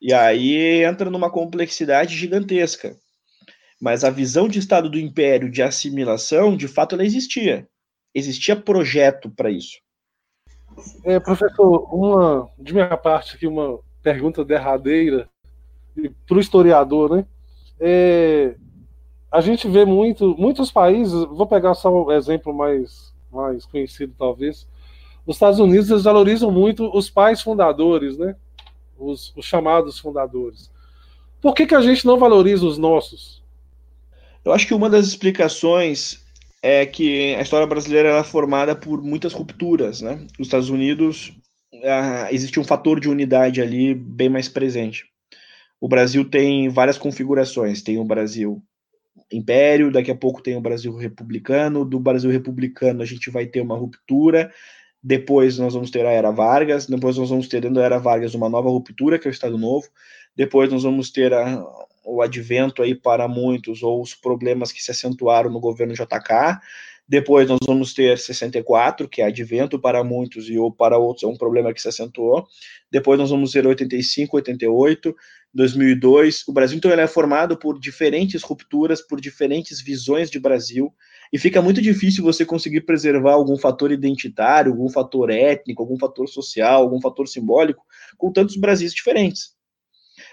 [0.01, 2.97] E aí entra numa complexidade gigantesca.
[3.81, 7.67] Mas a visão de Estado do Império de assimilação, de fato, ela existia.
[8.15, 9.79] Existia projeto para isso.
[11.05, 15.29] É, professor, uma de minha parte aqui uma pergunta derradeira
[16.27, 17.27] para o historiador, né?
[17.79, 18.55] É,
[19.31, 24.67] a gente vê muito, muitos países, vou pegar só um exemplo mais, mais conhecido talvez,
[25.27, 28.35] os Estados Unidos eles valorizam muito os pais fundadores, né?
[28.99, 30.71] Os, os chamados fundadores.
[31.41, 33.43] Por que, que a gente não valoriza os nossos?
[34.45, 36.20] Eu acho que uma das explicações
[36.63, 40.27] é que a história brasileira é formada por muitas rupturas, né?
[40.39, 41.33] Nos Estados Unidos
[41.85, 45.11] ah, existe um fator de unidade ali bem mais presente
[45.81, 47.83] o Brasil tem várias configurações.
[47.83, 48.63] Tem o Brasil
[49.33, 51.85] Império, daqui a pouco tem o Brasil Republicano.
[51.85, 54.53] Do Brasil Republicano a gente vai ter uma ruptura
[55.03, 58.35] depois nós vamos ter a Era Vargas, depois nós vamos ter dentro da Era Vargas
[58.35, 59.89] uma nova ruptura, que é o Estado Novo,
[60.37, 61.65] depois nós vamos ter a,
[62.05, 66.61] o advento aí para muitos, ou os problemas que se acentuaram no governo JK,
[67.11, 71.27] depois nós vamos ter 64, que é advento para muitos e ou para outros é
[71.27, 72.47] um problema que se acentuou.
[72.89, 75.17] Depois nós vamos ter 85, 88,
[75.53, 76.47] 2002.
[76.47, 80.95] O Brasil então é formado por diferentes rupturas, por diferentes visões de Brasil,
[81.33, 86.29] e fica muito difícil você conseguir preservar algum fator identitário, algum fator étnico, algum fator
[86.29, 87.85] social, algum fator simbólico
[88.17, 89.60] com tantos Brasis diferentes.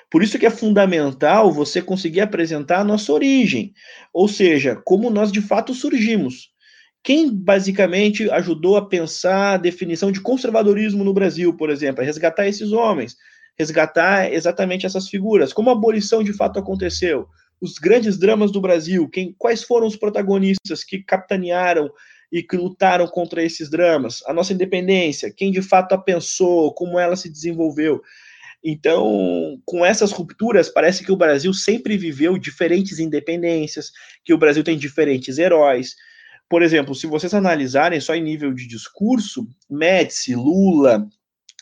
[0.10, 3.74] Por isso que é fundamental você conseguir apresentar a nossa origem,
[4.14, 6.50] ou seja, como nós de fato surgimos.
[7.04, 12.48] Quem basicamente ajudou a pensar a definição de conservadorismo no Brasil, por exemplo, é resgatar
[12.48, 13.16] esses homens,
[13.58, 17.28] resgatar exatamente essas figuras, como a abolição de fato aconteceu,
[17.60, 21.90] os grandes dramas do Brasil, quem, quais foram os protagonistas que capitanearam
[22.32, 27.00] e que lutaram contra esses dramas, a nossa independência, quem de fato a pensou, como
[27.00, 28.02] ela se desenvolveu.
[28.64, 33.92] Então, com essas rupturas, parece que o Brasil sempre viveu diferentes independências,
[34.26, 35.96] que o Brasil tem diferentes heróis,
[36.50, 41.06] por exemplo, se vocês analisarem só em nível de discurso, Médici, Lula,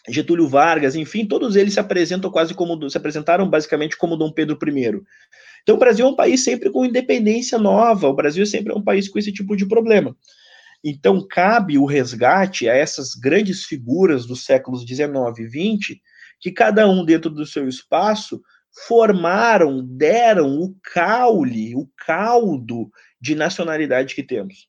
[0.07, 4.57] Getúlio Vargas, enfim, todos eles se apresentam quase como se apresentaram basicamente como Dom Pedro
[4.63, 5.01] I.
[5.63, 8.75] Então o Brasil é um país sempre com independência nova, o Brasil é sempre é
[8.75, 10.15] um país com esse tipo de problema.
[10.83, 16.01] Então cabe o resgate a essas grandes figuras dos séculos 19 e 20,
[16.39, 18.41] que cada um dentro do seu espaço
[18.87, 24.67] formaram, deram o caule, o caldo de nacionalidade que temos.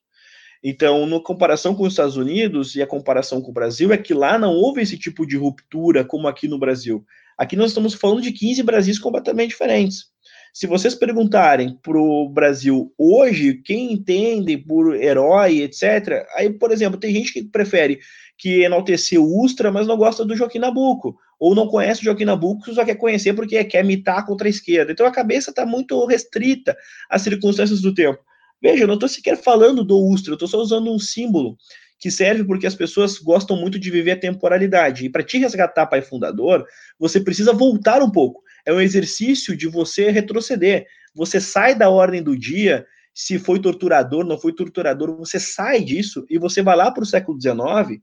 [0.63, 4.13] Então, na comparação com os Estados Unidos e a comparação com o Brasil, é que
[4.13, 7.05] lá não houve esse tipo de ruptura como aqui no Brasil.
[7.37, 10.05] Aqui nós estamos falando de 15 Brasis completamente diferentes.
[10.53, 16.99] Se vocês perguntarem para o Brasil hoje, quem entende por herói, etc., aí, por exemplo,
[16.99, 17.99] tem gente que prefere
[18.37, 22.25] que enaltecer o Ustra, mas não gosta do Joaquim Nabuco, ou não conhece o Joaquim
[22.25, 24.91] Nabuco, só quer conhecer porque quer mitar contra a esquerda.
[24.91, 26.75] Então a cabeça está muito restrita
[27.09, 28.19] às circunstâncias do tempo.
[28.61, 31.57] Veja, eu não estou sequer falando do Ustra, eu estou só usando um símbolo
[31.99, 35.05] que serve porque as pessoas gostam muito de viver a temporalidade.
[35.05, 36.65] E para te resgatar pai fundador,
[36.99, 38.41] você precisa voltar um pouco.
[38.65, 40.85] É um exercício de você retroceder.
[41.15, 46.25] Você sai da ordem do dia, se foi torturador, não foi torturador, você sai disso
[46.29, 47.99] e você vai lá para o século XIX,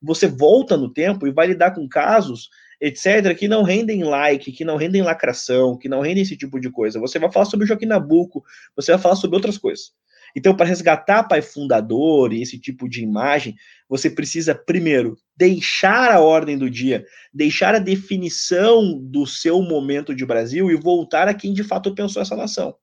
[0.00, 2.48] você volta no tempo e vai lidar com casos
[2.84, 6.70] etc., que não rendem like, que não rendem lacração, que não rendem esse tipo de
[6.70, 7.00] coisa.
[7.00, 8.44] Você vai falar sobre o Joaquim Nabuco,
[8.76, 9.92] você vai falar sobre outras coisas.
[10.36, 13.54] Então, para resgatar pai fundador e esse tipo de imagem,
[13.88, 20.26] você precisa, primeiro, deixar a ordem do dia, deixar a definição do seu momento de
[20.26, 22.74] Brasil e voltar a quem de fato pensou essa nação.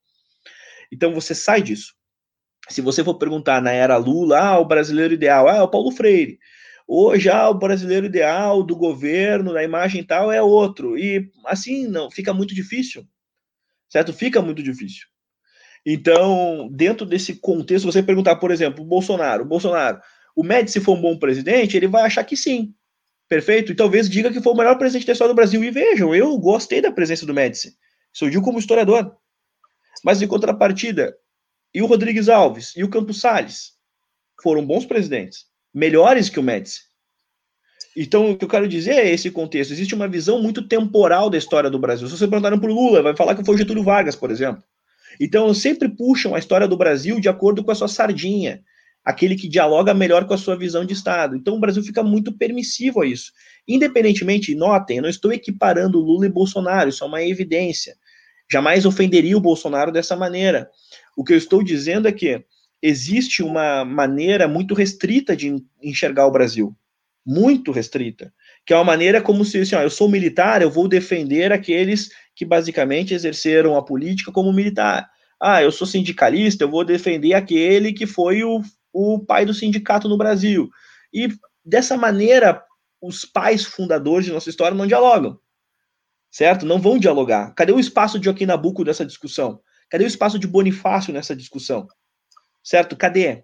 [0.92, 1.94] Então, você sai disso.
[2.70, 5.92] Se você for perguntar na era Lula, ah, o brasileiro ideal, ah, é o Paulo
[5.92, 6.40] Freire.
[6.94, 10.98] Ou já o brasileiro ideal do governo, da imagem tal, é outro.
[10.98, 13.08] E assim, não, fica muito difícil.
[13.88, 14.12] Certo?
[14.12, 15.08] Fica muito difícil.
[15.86, 20.02] Então, dentro desse contexto, você perguntar, por exemplo, Bolsonaro, Bolsonaro,
[20.36, 22.76] o Médici for um bom presidente, ele vai achar que sim.
[23.30, 23.72] Perfeito?
[23.72, 25.64] E talvez diga que foi o melhor presidente da história do Brasil.
[25.64, 27.74] E vejam, eu gostei da presença do Médici.
[28.14, 29.16] Isso eu como historiador.
[30.04, 31.16] Mas em contrapartida,
[31.74, 33.78] e o Rodrigues Alves e o Campos Salles
[34.44, 36.82] foram bons presidentes melhores que o Médici.
[37.96, 39.72] Então, o que eu quero dizer é esse contexto.
[39.72, 42.08] Existe uma visão muito temporal da história do Brasil.
[42.08, 44.64] Se você perguntar para o Lula, vai falar que foi Getúlio Vargas, por exemplo.
[45.20, 48.62] Então, sempre puxam a história do Brasil de acordo com a sua sardinha,
[49.04, 51.36] aquele que dialoga melhor com a sua visão de Estado.
[51.36, 53.34] Então, o Brasil fica muito permissivo a isso.
[53.68, 57.96] Independentemente, notem, eu não estou equiparando Lula e Bolsonaro, isso é uma evidência.
[58.50, 60.70] Jamais ofenderia o Bolsonaro dessa maneira.
[61.16, 62.44] O que eu estou dizendo é que
[62.82, 66.76] existe uma maneira muito restrita de enxergar o Brasil.
[67.26, 68.34] Muito restrita.
[68.66, 72.10] Que é uma maneira como se, assim, ó, eu sou militar, eu vou defender aqueles
[72.36, 75.10] que basicamente exerceram a política como militar.
[75.40, 78.62] Ah, eu sou sindicalista, eu vou defender aquele que foi o,
[78.94, 80.70] o pai do sindicato no Brasil.
[81.14, 81.28] E
[81.64, 82.64] dessa maneira,
[83.02, 85.40] os pais fundadores de nossa história não dialogam.
[86.30, 86.66] Certo?
[86.66, 87.54] Não vão dialogar.
[87.56, 89.60] Cadê o espaço de Joaquim Nabuco nessa discussão?
[89.90, 91.88] Cadê o espaço de Bonifácio nessa discussão?
[92.64, 92.96] certo?
[92.96, 93.44] Cadê?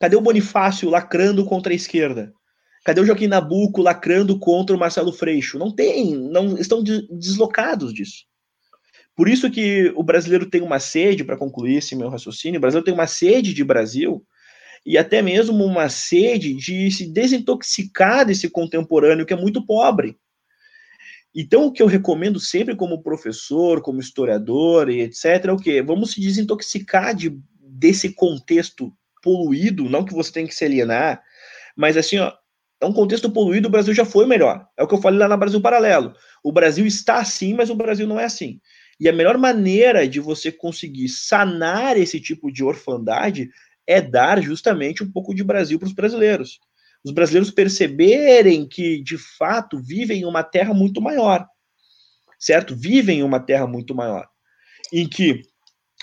[0.00, 2.32] Cadê o Bonifácio lacrando contra a esquerda?
[2.84, 5.58] Cadê o Joaquim Nabuco lacrando contra o Marcelo Freixo?
[5.58, 8.24] Não tem, não estão de, deslocados disso.
[9.14, 12.84] Por isso que o brasileiro tem uma sede, para concluir esse meu raciocínio, o brasileiro
[12.84, 14.24] tem uma sede de Brasil
[14.84, 20.16] e até mesmo uma sede de se desintoxicar desse contemporâneo que é muito pobre.
[21.34, 25.80] Então, o que eu recomendo sempre como professor, como historiador e etc, é o quê?
[25.82, 28.92] Vamos se desintoxicar de desse contexto
[29.22, 31.22] poluído, não que você tem que se alienar,
[31.76, 32.32] mas assim, ó,
[32.82, 34.66] é um contexto poluído, o Brasil já foi melhor.
[34.76, 36.12] É o que eu falei lá na Brasil Paralelo.
[36.42, 38.60] O Brasil está assim, mas o Brasil não é assim.
[38.98, 43.50] E a melhor maneira de você conseguir sanar esse tipo de orfandade
[43.86, 46.58] é dar justamente um pouco de Brasil para os brasileiros.
[47.04, 51.46] Os brasileiros perceberem que, de fato, vivem em uma terra muito maior.
[52.36, 52.74] Certo?
[52.74, 54.26] Vivem em uma terra muito maior.
[54.92, 55.42] Em que,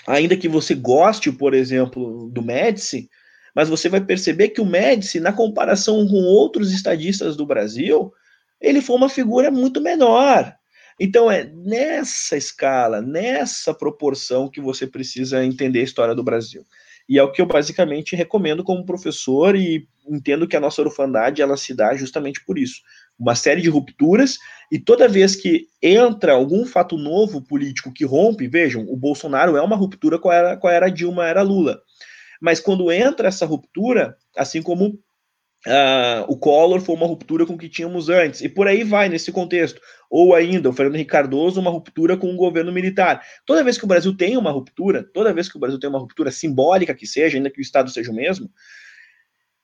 [0.06, 3.10] ainda que você goste, por exemplo, do Médici,
[3.54, 8.12] mas você vai perceber que o Médici, na comparação com outros estadistas do Brasil,
[8.60, 10.54] ele foi uma figura muito menor.
[10.98, 16.62] Então é nessa escala, nessa proporção que você precisa entender a história do Brasil.
[17.08, 21.42] E é o que eu basicamente recomendo como professor e entendo que a nossa orfandade
[21.42, 22.82] ela se dá justamente por isso.
[23.18, 24.38] Uma série de rupturas
[24.70, 29.62] e toda vez que entra algum fato novo político que rompe, vejam, o Bolsonaro é
[29.62, 31.80] uma ruptura com a era, com a era Dilma, era Lula.
[32.40, 34.98] Mas quando entra essa ruptura, assim como
[35.66, 39.10] Uh, o Collor foi uma ruptura com o que tínhamos antes, e por aí vai
[39.10, 39.78] nesse contexto.
[40.10, 43.22] Ou ainda, o Fernando Henrique Cardoso, uma ruptura com o governo militar.
[43.44, 45.98] Toda vez que o Brasil tem uma ruptura, toda vez que o Brasil tem uma
[45.98, 48.50] ruptura simbólica que seja, ainda que o Estado seja o mesmo,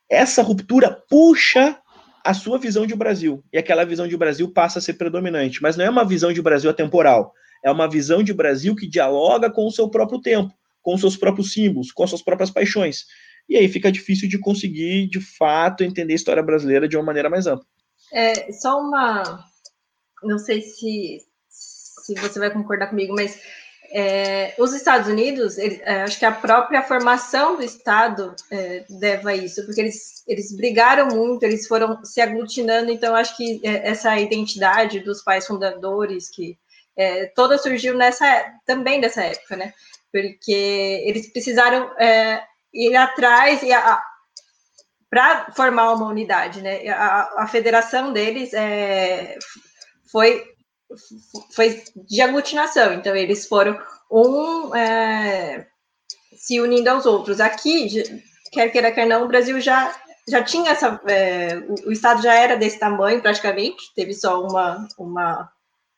[0.09, 1.79] essa ruptura puxa
[2.23, 3.43] a sua visão de Brasil.
[3.51, 5.63] E aquela visão de Brasil passa a ser predominante.
[5.63, 7.33] Mas não é uma visão de Brasil atemporal,
[7.65, 10.53] é uma visão de Brasil que dialoga com o seu próprio tempo
[10.87, 13.07] com seus próprios símbolos, com suas próprias paixões.
[13.49, 17.29] E aí fica difícil de conseguir, de fato, entender a história brasileira de uma maneira
[17.29, 17.67] mais ampla.
[18.13, 19.45] É, só uma.
[20.23, 21.19] Não sei se,
[21.49, 23.37] se você vai concordar comigo, mas
[23.91, 28.85] é, os Estados Unidos, ele, é, acho que a própria formação do Estado é,
[29.25, 33.89] a isso, porque eles, eles brigaram muito, eles foram se aglutinando, então acho que é,
[33.89, 36.57] essa identidade dos pais fundadores, que
[36.97, 39.75] é, toda surgiu nessa também dessa época, né?
[40.17, 43.69] Porque eles precisaram é, ir atrás e
[45.11, 46.89] para formar uma unidade, né?
[46.89, 49.39] A, a federação deles é,
[50.11, 50.45] foi
[51.55, 53.79] foi de aglutinação, então eles foram
[54.11, 55.67] um é,
[56.37, 57.41] se unindo aos outros.
[57.41, 57.89] Aqui,
[58.53, 59.95] quer queira quer não, o Brasil já
[60.29, 64.89] já tinha essa, é, o, o, estado já era desse tamanho praticamente, teve só uma
[64.99, 65.53] uma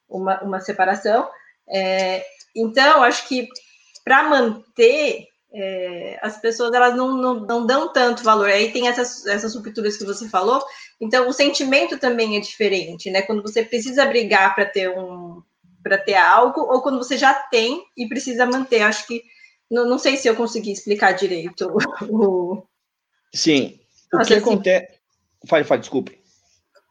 [0.08, 1.28] uma, uma separação.
[1.68, 2.24] É,
[2.56, 3.48] então, acho que
[4.08, 8.48] para manter é, as pessoas elas não, não, não, dão tanto valor.
[8.48, 10.64] Aí tem essas, essas rupturas que você falou.
[10.98, 13.20] Então o sentimento também é diferente, né?
[13.20, 15.42] Quando você precisa brigar para ter um
[15.82, 18.80] para ter algo, ou quando você já tem e precisa manter.
[18.80, 19.22] Acho que
[19.70, 21.70] não, não sei se eu consegui explicar direito
[22.00, 22.66] o.
[23.34, 23.78] Sim.
[24.10, 24.98] O que assim, acontece.
[25.46, 26.18] Fale, fale, desculpe.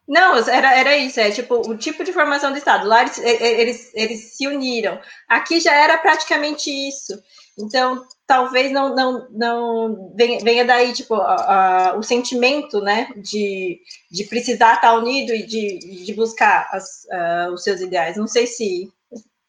[0.08, 2.88] Não, era, era isso, é tipo o tipo de formação do Estado.
[2.88, 4.98] Lá eles, eles, eles se uniram.
[5.28, 7.22] Aqui já era praticamente isso.
[7.60, 13.80] Então, talvez não, não, não venha, venha daí, tipo, a, a, o sentimento, né, de,
[14.10, 17.06] de precisar estar unido e de, de buscar as,
[17.52, 18.16] os seus ideais.
[18.16, 18.90] Não sei se,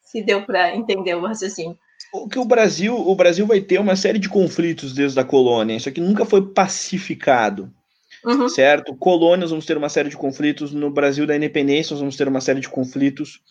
[0.01, 1.77] se deu para entender o raciocínio.
[2.11, 5.75] O que o Brasil, o Brasil vai ter uma série de conflitos desde a colônia,
[5.75, 7.71] isso aqui nunca foi pacificado.
[8.25, 8.49] Uhum.
[8.49, 8.95] Certo?
[8.95, 10.73] Colônias, vamos ter uma série de conflitos.
[10.73, 13.41] No Brasil da independência, nós vamos ter uma série de conflitos.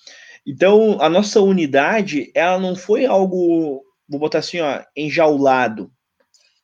[0.47, 5.91] Então, a nossa unidade, ela não foi algo, vou botar assim, ó, enjaulado.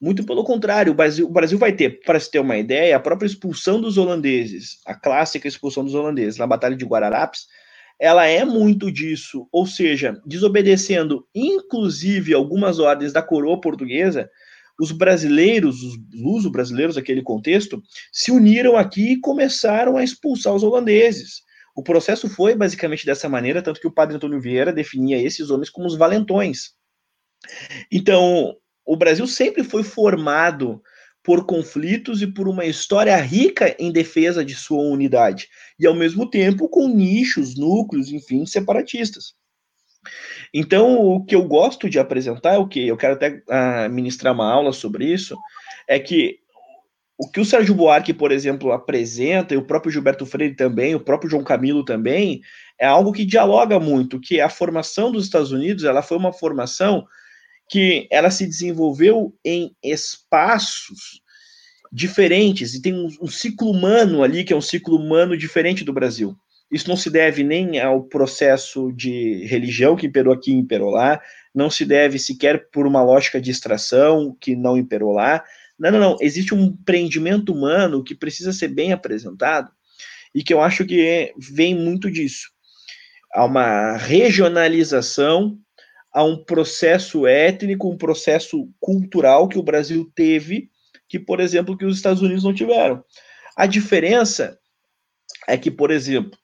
[0.00, 3.00] Muito pelo contrário, o Brasil, o Brasil vai ter, para se ter uma ideia, a
[3.00, 7.46] própria expulsão dos holandeses, a clássica expulsão dos holandeses na Batalha de Guararapes,
[7.98, 14.28] ela é muito disso, ou seja, desobedecendo inclusive algumas ordens da coroa portuguesa,
[14.80, 17.82] os brasileiros, os luso-brasileiros daquele contexto,
[18.12, 21.42] se uniram aqui e começaram a expulsar os holandeses.
[21.76, 25.70] O processo foi basicamente dessa maneira, tanto que o padre Antônio Vieira definia esses homens
[25.70, 26.72] como os valentões.
[27.90, 30.80] Então, o Brasil sempre foi formado
[31.22, 35.48] por conflitos e por uma história rica em defesa de sua unidade,
[35.78, 39.34] e ao mesmo tempo com nichos, núcleos, enfim, separatistas.
[40.52, 44.32] Então, o que eu gosto de apresentar é o que eu quero até uh, ministrar
[44.34, 45.36] uma aula sobre isso,
[45.88, 46.38] é que
[47.16, 51.00] o que o Sérgio Buarque, por exemplo, apresenta, e o próprio Gilberto Freire também, o
[51.00, 52.40] próprio João Camilo também,
[52.78, 57.06] é algo que dialoga muito, que a formação dos Estados Unidos, ela foi uma formação
[57.70, 61.22] que ela se desenvolveu em espaços
[61.92, 65.92] diferentes, e tem um, um ciclo humano ali, que é um ciclo humano diferente do
[65.92, 66.36] Brasil.
[66.74, 71.22] Isso não se deve nem ao processo de religião que imperou aqui e imperou lá,
[71.54, 75.44] não se deve sequer por uma lógica de extração que não imperou lá.
[75.78, 76.16] Não, não, não.
[76.20, 79.70] Existe um empreendimento humano que precisa ser bem apresentado
[80.34, 82.50] e que eu acho que vem muito disso.
[83.32, 85.56] Há uma regionalização,
[86.12, 90.70] há um processo étnico, um processo cultural que o Brasil teve,
[91.08, 93.04] que, por exemplo, que os Estados Unidos não tiveram
[93.56, 94.58] A diferença
[95.46, 96.36] é que, por exemplo,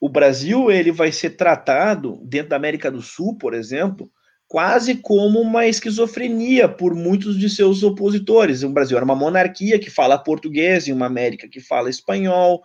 [0.00, 4.10] o Brasil ele vai ser tratado dentro da América do Sul, por exemplo,
[4.46, 8.62] quase como uma esquizofrenia por muitos de seus opositores.
[8.62, 12.62] O Brasil era uma monarquia que fala português, em uma América que fala espanhol,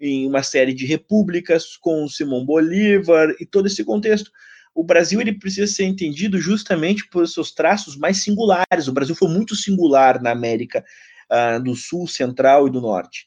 [0.00, 4.30] em uma série de repúblicas com Simão Bolívar e todo esse contexto.
[4.74, 8.88] O Brasil ele precisa ser entendido justamente por seus traços mais singulares.
[8.88, 10.84] O Brasil foi muito singular na América
[11.30, 13.26] uh, do Sul, Central e do Norte.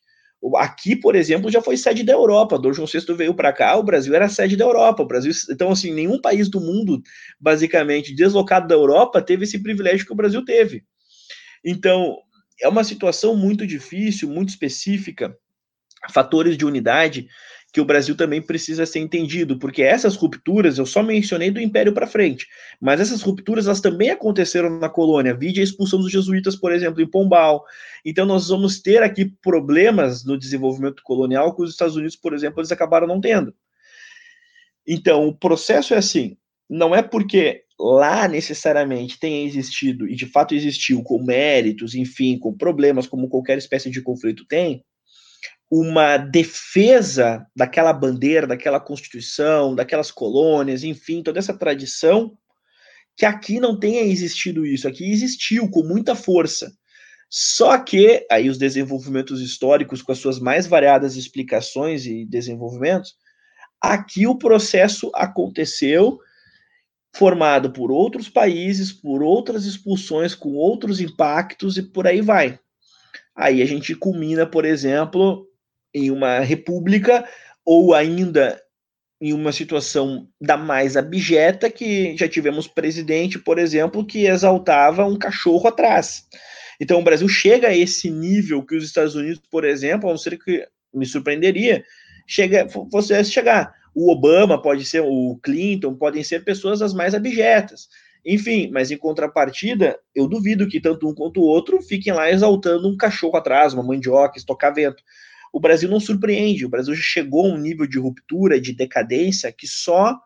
[0.58, 2.60] Aqui, por exemplo, já foi sede da Europa.
[2.60, 5.04] Dom João VI veio para cá, o Brasil era sede da Europa.
[5.04, 7.02] O Brasil, então, assim, nenhum país do mundo,
[7.40, 10.84] basicamente, deslocado da Europa, teve esse privilégio que o Brasil teve.
[11.64, 12.18] Então,
[12.62, 15.36] é uma situação muito difícil, muito específica,
[16.12, 17.28] fatores de unidade
[17.76, 21.92] que o Brasil também precisa ser entendido, porque essas rupturas, eu só mencionei do Império
[21.92, 22.48] para frente,
[22.80, 27.02] mas essas rupturas elas também aconteceram na colônia, vide a expulsão dos jesuítas, por exemplo,
[27.02, 27.66] em Pombal.
[28.06, 32.62] Então nós vamos ter aqui problemas no desenvolvimento colonial que os Estados Unidos, por exemplo,
[32.62, 33.54] eles acabaram não tendo.
[34.88, 36.38] Então, o processo é assim,
[36.70, 42.56] não é porque lá necessariamente tenha existido, e de fato existiu, com méritos, enfim, com
[42.56, 44.82] problemas, como qualquer espécie de conflito tem,
[45.70, 52.38] uma defesa daquela bandeira, daquela constituição, daquelas colônias, enfim, toda essa tradição,
[53.18, 56.72] que aqui não tenha existido isso, aqui existiu com muita força.
[57.30, 63.16] Só que aí os desenvolvimentos históricos, com as suas mais variadas explicações e desenvolvimentos,
[63.82, 66.20] aqui o processo aconteceu
[67.16, 72.60] formado por outros países, por outras expulsões, com outros impactos e por aí vai.
[73.36, 75.48] Aí a gente culmina, por exemplo,
[75.96, 77.26] em uma república
[77.66, 78.62] ou ainda
[79.22, 85.18] em uma situação da mais abjeta que já tivemos presidente, por exemplo, que exaltava um
[85.18, 86.28] cachorro atrás.
[86.82, 90.18] Então o Brasil chega a esse nível que os Estados Unidos, por exemplo, a não
[90.18, 91.82] ser que me surpreenderia,
[92.28, 93.74] chega, fosse chegar.
[93.96, 97.88] O Obama pode ser, o Clinton podem ser pessoas as mais abjetas.
[98.26, 102.90] Enfim, mas em contrapartida, eu duvido que tanto um quanto o outro fiquem lá exaltando
[102.90, 105.02] um cachorro atrás, uma mandioca, estocar vento
[105.56, 106.66] o Brasil não surpreende.
[106.66, 110.20] O Brasil já chegou a um nível de ruptura, de decadência, que só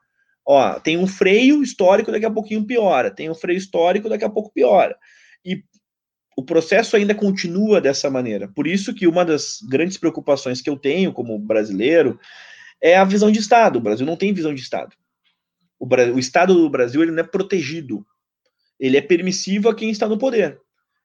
[0.43, 4.29] ó, tem um freio histórico, daqui a pouquinho piora, tem um freio histórico, daqui a
[4.29, 4.97] pouco piora.
[5.45, 5.63] E
[6.35, 8.47] o processo ainda continua dessa maneira.
[8.47, 12.19] Por isso que uma das grandes preocupações que eu tenho como brasileiro
[12.81, 13.77] é a visão de Estado.
[13.77, 14.95] O Brasil não tem visão de Estado.
[15.77, 18.03] O, Brasil, o Estado do Brasil ele não é protegido.
[18.79, 20.59] Ele é permissivo a quem está no poder.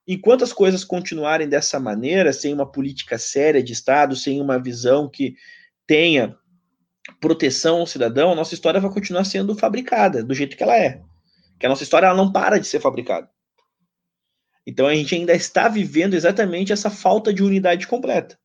[0.07, 5.09] Enquanto as coisas continuarem dessa maneira, sem uma política séria de Estado, sem uma visão
[5.09, 5.35] que
[5.87, 6.37] tenha
[7.21, 11.03] proteção ao cidadão, a nossa história vai continuar sendo fabricada do jeito que ela é.
[11.59, 13.31] Que a nossa história ela não para de ser fabricada.
[14.67, 18.39] Então a gente ainda está vivendo exatamente essa falta de unidade completa.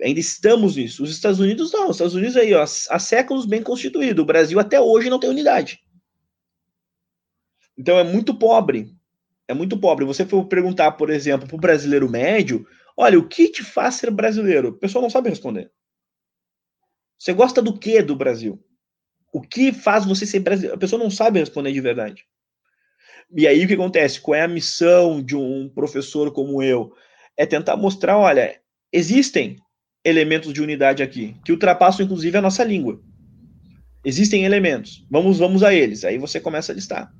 [0.00, 1.02] Ainda estamos nisso.
[1.02, 1.88] Os Estados Unidos não.
[1.88, 4.22] Os Estados Unidos aí, ó, há séculos bem constituído.
[4.22, 5.80] O Brasil até hoje não tem unidade.
[7.78, 8.92] Então é muito pobre
[9.52, 10.04] é muito pobre.
[10.04, 12.66] Você for perguntar, por exemplo, para o brasileiro médio,
[12.96, 14.68] olha, o que te faz ser brasileiro?
[14.68, 15.70] O pessoal não sabe responder.
[17.18, 18.62] Você gosta do que do Brasil?
[19.32, 20.76] O que faz você ser brasileiro?
[20.76, 22.24] A pessoa não sabe responder de verdade.
[23.34, 24.20] E aí o que acontece?
[24.20, 26.92] Qual é a missão de um professor como eu?
[27.36, 28.60] É tentar mostrar, olha,
[28.92, 29.56] existem
[30.04, 33.00] elementos de unidade aqui, que ultrapassam inclusive a nossa língua.
[34.04, 35.06] Existem elementos.
[35.10, 36.04] Vamos, vamos a eles.
[36.04, 37.12] Aí você começa a listar.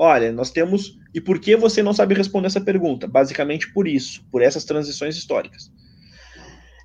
[0.00, 0.96] Olha, nós temos.
[1.12, 3.08] E por que você não sabe responder essa pergunta?
[3.08, 5.72] Basicamente por isso, por essas transições históricas.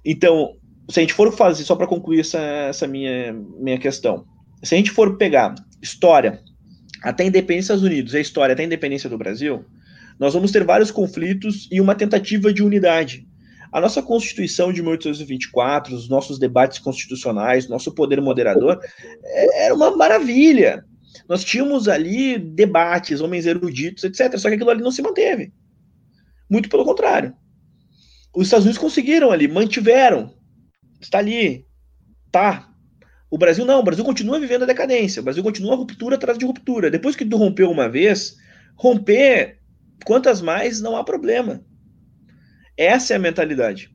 [0.04, 0.56] Então,
[0.90, 4.26] se a gente for fazer, só para concluir essa, essa minha, minha questão,
[4.64, 6.42] se a gente for pegar história
[7.04, 9.64] até a independência dos Unidos, a história até a independência do Brasil,
[10.20, 13.28] nós vamos ter vários conflitos e uma tentativa de unidade.
[13.72, 18.80] A nossa Constituição de 1824, os nossos debates constitucionais, nosso poder moderador,
[19.24, 20.84] é, era uma maravilha.
[21.28, 24.38] Nós tínhamos ali debates, homens eruditos, etc.
[24.38, 25.54] Só que aquilo ali não se manteve.
[26.50, 27.36] Muito pelo contrário.
[28.36, 30.34] Os Estados Unidos conseguiram ali, mantiveram.
[31.00, 31.66] Está ali.
[32.32, 32.70] Tá.
[33.30, 35.20] O Brasil não, o Brasil continua vivendo a decadência.
[35.20, 36.92] O Brasil continua ruptura atrás de ruptura.
[36.92, 38.36] Depois que tu rompeu uma vez,
[38.76, 39.60] romper
[40.06, 41.64] quantas mais não há problema.
[42.78, 43.92] Essa é a mentalidade.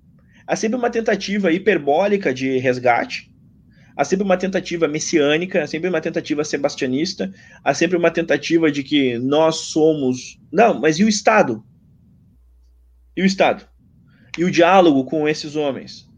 [0.47, 3.31] Há sempre uma tentativa hiperbólica de resgate,
[3.99, 7.35] há sempre uma tentativa messiânica, há sempre uma tentativa sebastianista,
[7.65, 10.39] há sempre uma tentativa de que nós somos.
[10.53, 11.65] Não, mas e o Estado?
[13.17, 13.67] E o Estado?
[14.39, 16.09] E o diálogo com esses homens?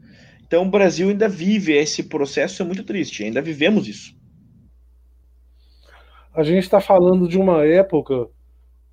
[0.46, 4.14] Então o Brasil ainda vive esse processo, é muito triste, ainda vivemos isso.
[6.34, 8.28] A gente está falando de uma época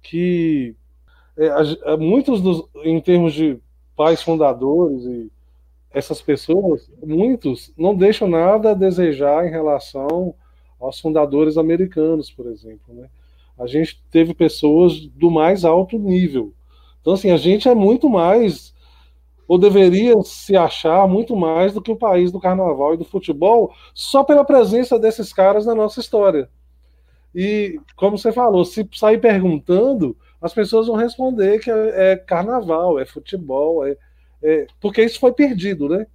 [0.01, 0.73] que
[1.37, 3.59] é, a, muitos dos, em termos de
[3.97, 5.29] pais fundadores e
[5.91, 10.35] essas pessoas, muitos, não deixam nada a desejar em relação
[10.79, 12.93] aos fundadores americanos, por exemplo.
[12.93, 13.09] Né?
[13.57, 16.53] A gente teve pessoas do mais alto nível.
[17.01, 18.73] Então, assim, a gente é muito mais,
[19.47, 23.73] ou deveria se achar muito mais do que o país do carnaval e do futebol,
[23.93, 26.49] só pela presença desses caras na nossa história.
[27.33, 32.99] E, como você falou, se sair perguntando, as pessoas vão responder que é, é carnaval,
[32.99, 33.97] é futebol, é,
[34.47, 36.07] é, porque isso foi perdido, né?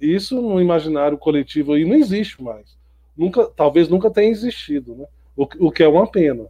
[0.00, 2.76] Isso no imaginário coletivo aí não existe mais.
[3.16, 5.06] Nunca, talvez nunca tenha existido, né?
[5.36, 6.48] O, o que é uma pena.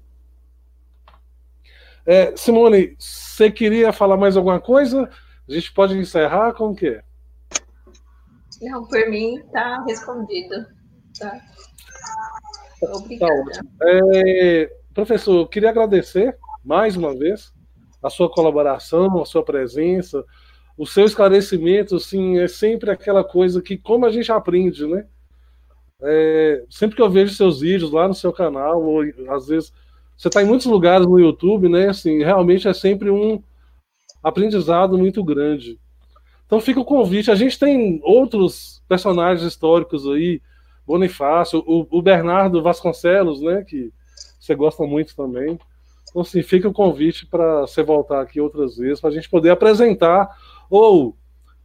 [2.07, 5.11] É, Simone, você queria falar mais alguma coisa?
[5.47, 6.55] A gente pode encerrar?
[6.55, 7.03] Como que é?
[8.63, 10.67] Não, por mim está respondido.
[11.19, 11.39] Tá.
[12.95, 13.45] Obrigada.
[13.53, 17.53] Tá é, professor, eu queria agradecer mais uma vez
[18.03, 20.25] a sua colaboração, a sua presença,
[20.79, 25.05] o seu esclarecimento, assim, é sempre aquela coisa que, como a gente aprende, né?
[26.01, 29.73] É, sempre que eu vejo seus vídeos lá no seu canal, ou às vezes
[30.17, 31.89] você está em muitos lugares no YouTube, né?
[31.89, 33.43] Assim, realmente é sempre um
[34.23, 35.81] aprendizado muito grande.
[36.47, 37.31] Então fica o convite.
[37.31, 40.41] A gente tem outros personagens históricos aí,
[40.87, 43.65] Bonifácio, o, o Bernardo Vasconcelos, né?
[43.67, 43.93] Que
[44.39, 45.59] você gosta muito também.
[46.09, 49.51] Então, assim, fica o convite para você voltar aqui outras vezes, para a gente poder
[49.51, 50.29] apresentar
[50.71, 51.17] ou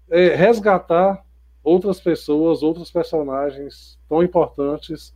[0.09, 1.23] é, resgatar
[1.63, 5.13] outras pessoas, outros personagens tão importantes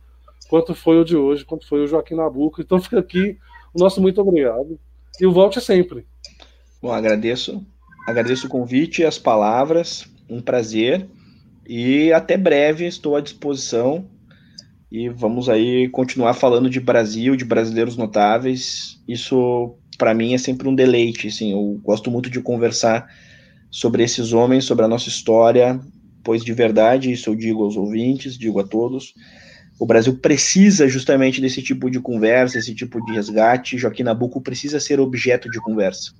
[0.48, 2.60] quanto foi o de hoje, quanto foi o Joaquim Nabuco.
[2.60, 3.38] Então fica aqui
[3.74, 4.78] o nosso muito obrigado
[5.20, 6.06] e o volte sempre.
[6.80, 7.64] Bom, agradeço,
[8.06, 11.06] agradeço o convite e as palavras, um prazer
[11.66, 14.06] e até breve estou à disposição
[14.90, 19.02] e vamos aí continuar falando de Brasil, de brasileiros notáveis.
[19.06, 23.06] Isso para mim é sempre um deleite, assim, eu gosto muito de conversar
[23.70, 25.80] sobre esses homens, sobre a nossa história,
[26.24, 29.14] pois de verdade, isso eu digo aos ouvintes, digo a todos,
[29.78, 33.78] o Brasil precisa justamente desse tipo de conversa, esse tipo de resgate.
[33.78, 36.12] Joaquim Nabuco precisa ser objeto de conversa.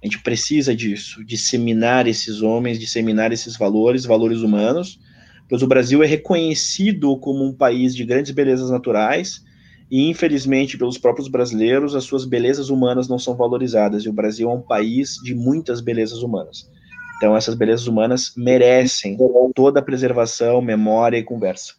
[0.00, 5.00] A gente precisa disso, disseminar esses homens, disseminar esses valores, valores humanos,
[5.48, 9.42] pois o Brasil é reconhecido como um país de grandes belezas naturais
[9.90, 14.04] e, infelizmente, pelos próprios brasileiros, as suas belezas humanas não são valorizadas.
[14.04, 16.68] E o Brasil é um país de muitas belezas humanas.
[17.16, 19.16] Então, essas belezas humanas merecem
[19.54, 21.74] toda a preservação, memória e conversa.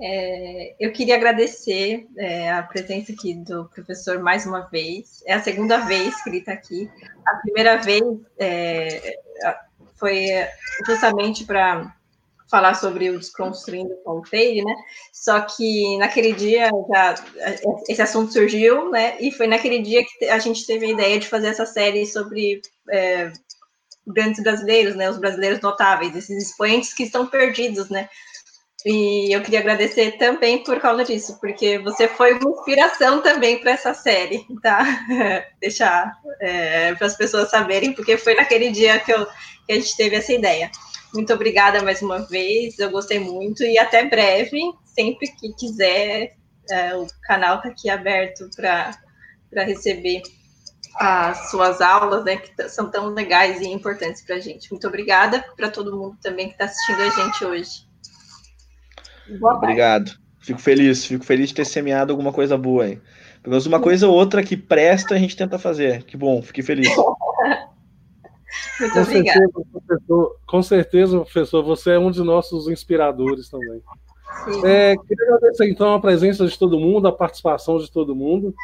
[0.00, 5.22] É, eu queria agradecer é, a presença aqui do professor mais uma vez.
[5.26, 6.88] É a segunda vez que ele está aqui.
[7.26, 8.02] A primeira vez
[8.38, 9.18] é,
[9.96, 10.28] foi
[10.86, 11.94] justamente para
[12.50, 14.74] falar sobre o Desconstruindo Paulo Freire, né?
[15.12, 17.14] Só que naquele dia já
[17.88, 19.16] esse assunto surgiu, né?
[19.20, 22.60] E foi naquele dia que a gente teve a ideia de fazer essa série sobre
[22.90, 23.30] é,
[24.06, 25.10] grandes brasileiros, né?
[25.10, 28.08] Os brasileiros notáveis, esses expoentes que estão perdidos, né?
[28.86, 33.72] E eu queria agradecer também por causa disso, porque você foi uma inspiração também para
[33.72, 34.84] essa série, tá?
[35.60, 39.26] Deixar é, para as pessoas saberem, porque foi naquele dia que, eu,
[39.66, 40.70] que a gente teve essa ideia.
[41.14, 46.36] Muito obrigada mais uma vez, eu gostei muito e até breve, sempre que quiser,
[46.70, 50.22] é, o canal está aqui aberto para receber
[50.96, 54.70] as suas aulas, né, que são tão legais e importantes para a gente.
[54.70, 57.88] Muito obrigada para todo mundo também que está assistindo a gente hoje.
[59.38, 60.06] Boa Obrigado.
[60.06, 60.28] Tarde.
[60.40, 62.96] Fico feliz, fico feliz de ter semeado alguma coisa boa aí.
[63.42, 66.04] Pelo menos uma coisa ou outra que presta a gente tenta fazer.
[66.04, 66.88] Que bom, fiquei feliz.
[68.80, 69.38] Muito com obrigada.
[69.38, 73.82] Certeza, professor, com certeza, professor, você é um de nossos inspiradores também.
[74.64, 78.54] É, queria agradecer então a presença de todo mundo, a participação de todo mundo.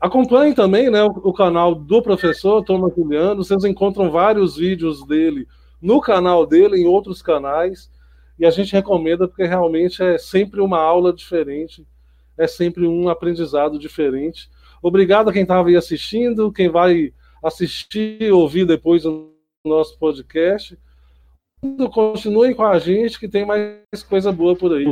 [0.00, 3.42] Acompanhem também né, o, o canal do professor Thomas Juliano.
[3.42, 5.48] Vocês encontram vários vídeos dele
[5.80, 7.90] no canal dele, em outros canais.
[8.38, 11.86] E a gente recomenda porque realmente é sempre uma aula diferente,
[12.36, 14.50] é sempre um aprendizado diferente.
[14.82, 17.12] Obrigado a quem estava aí assistindo, quem vai
[17.44, 19.32] assistir, ouvir depois o
[19.64, 20.78] nosso podcast.
[21.92, 24.84] Continuem com a gente que tem mais coisa boa por aí.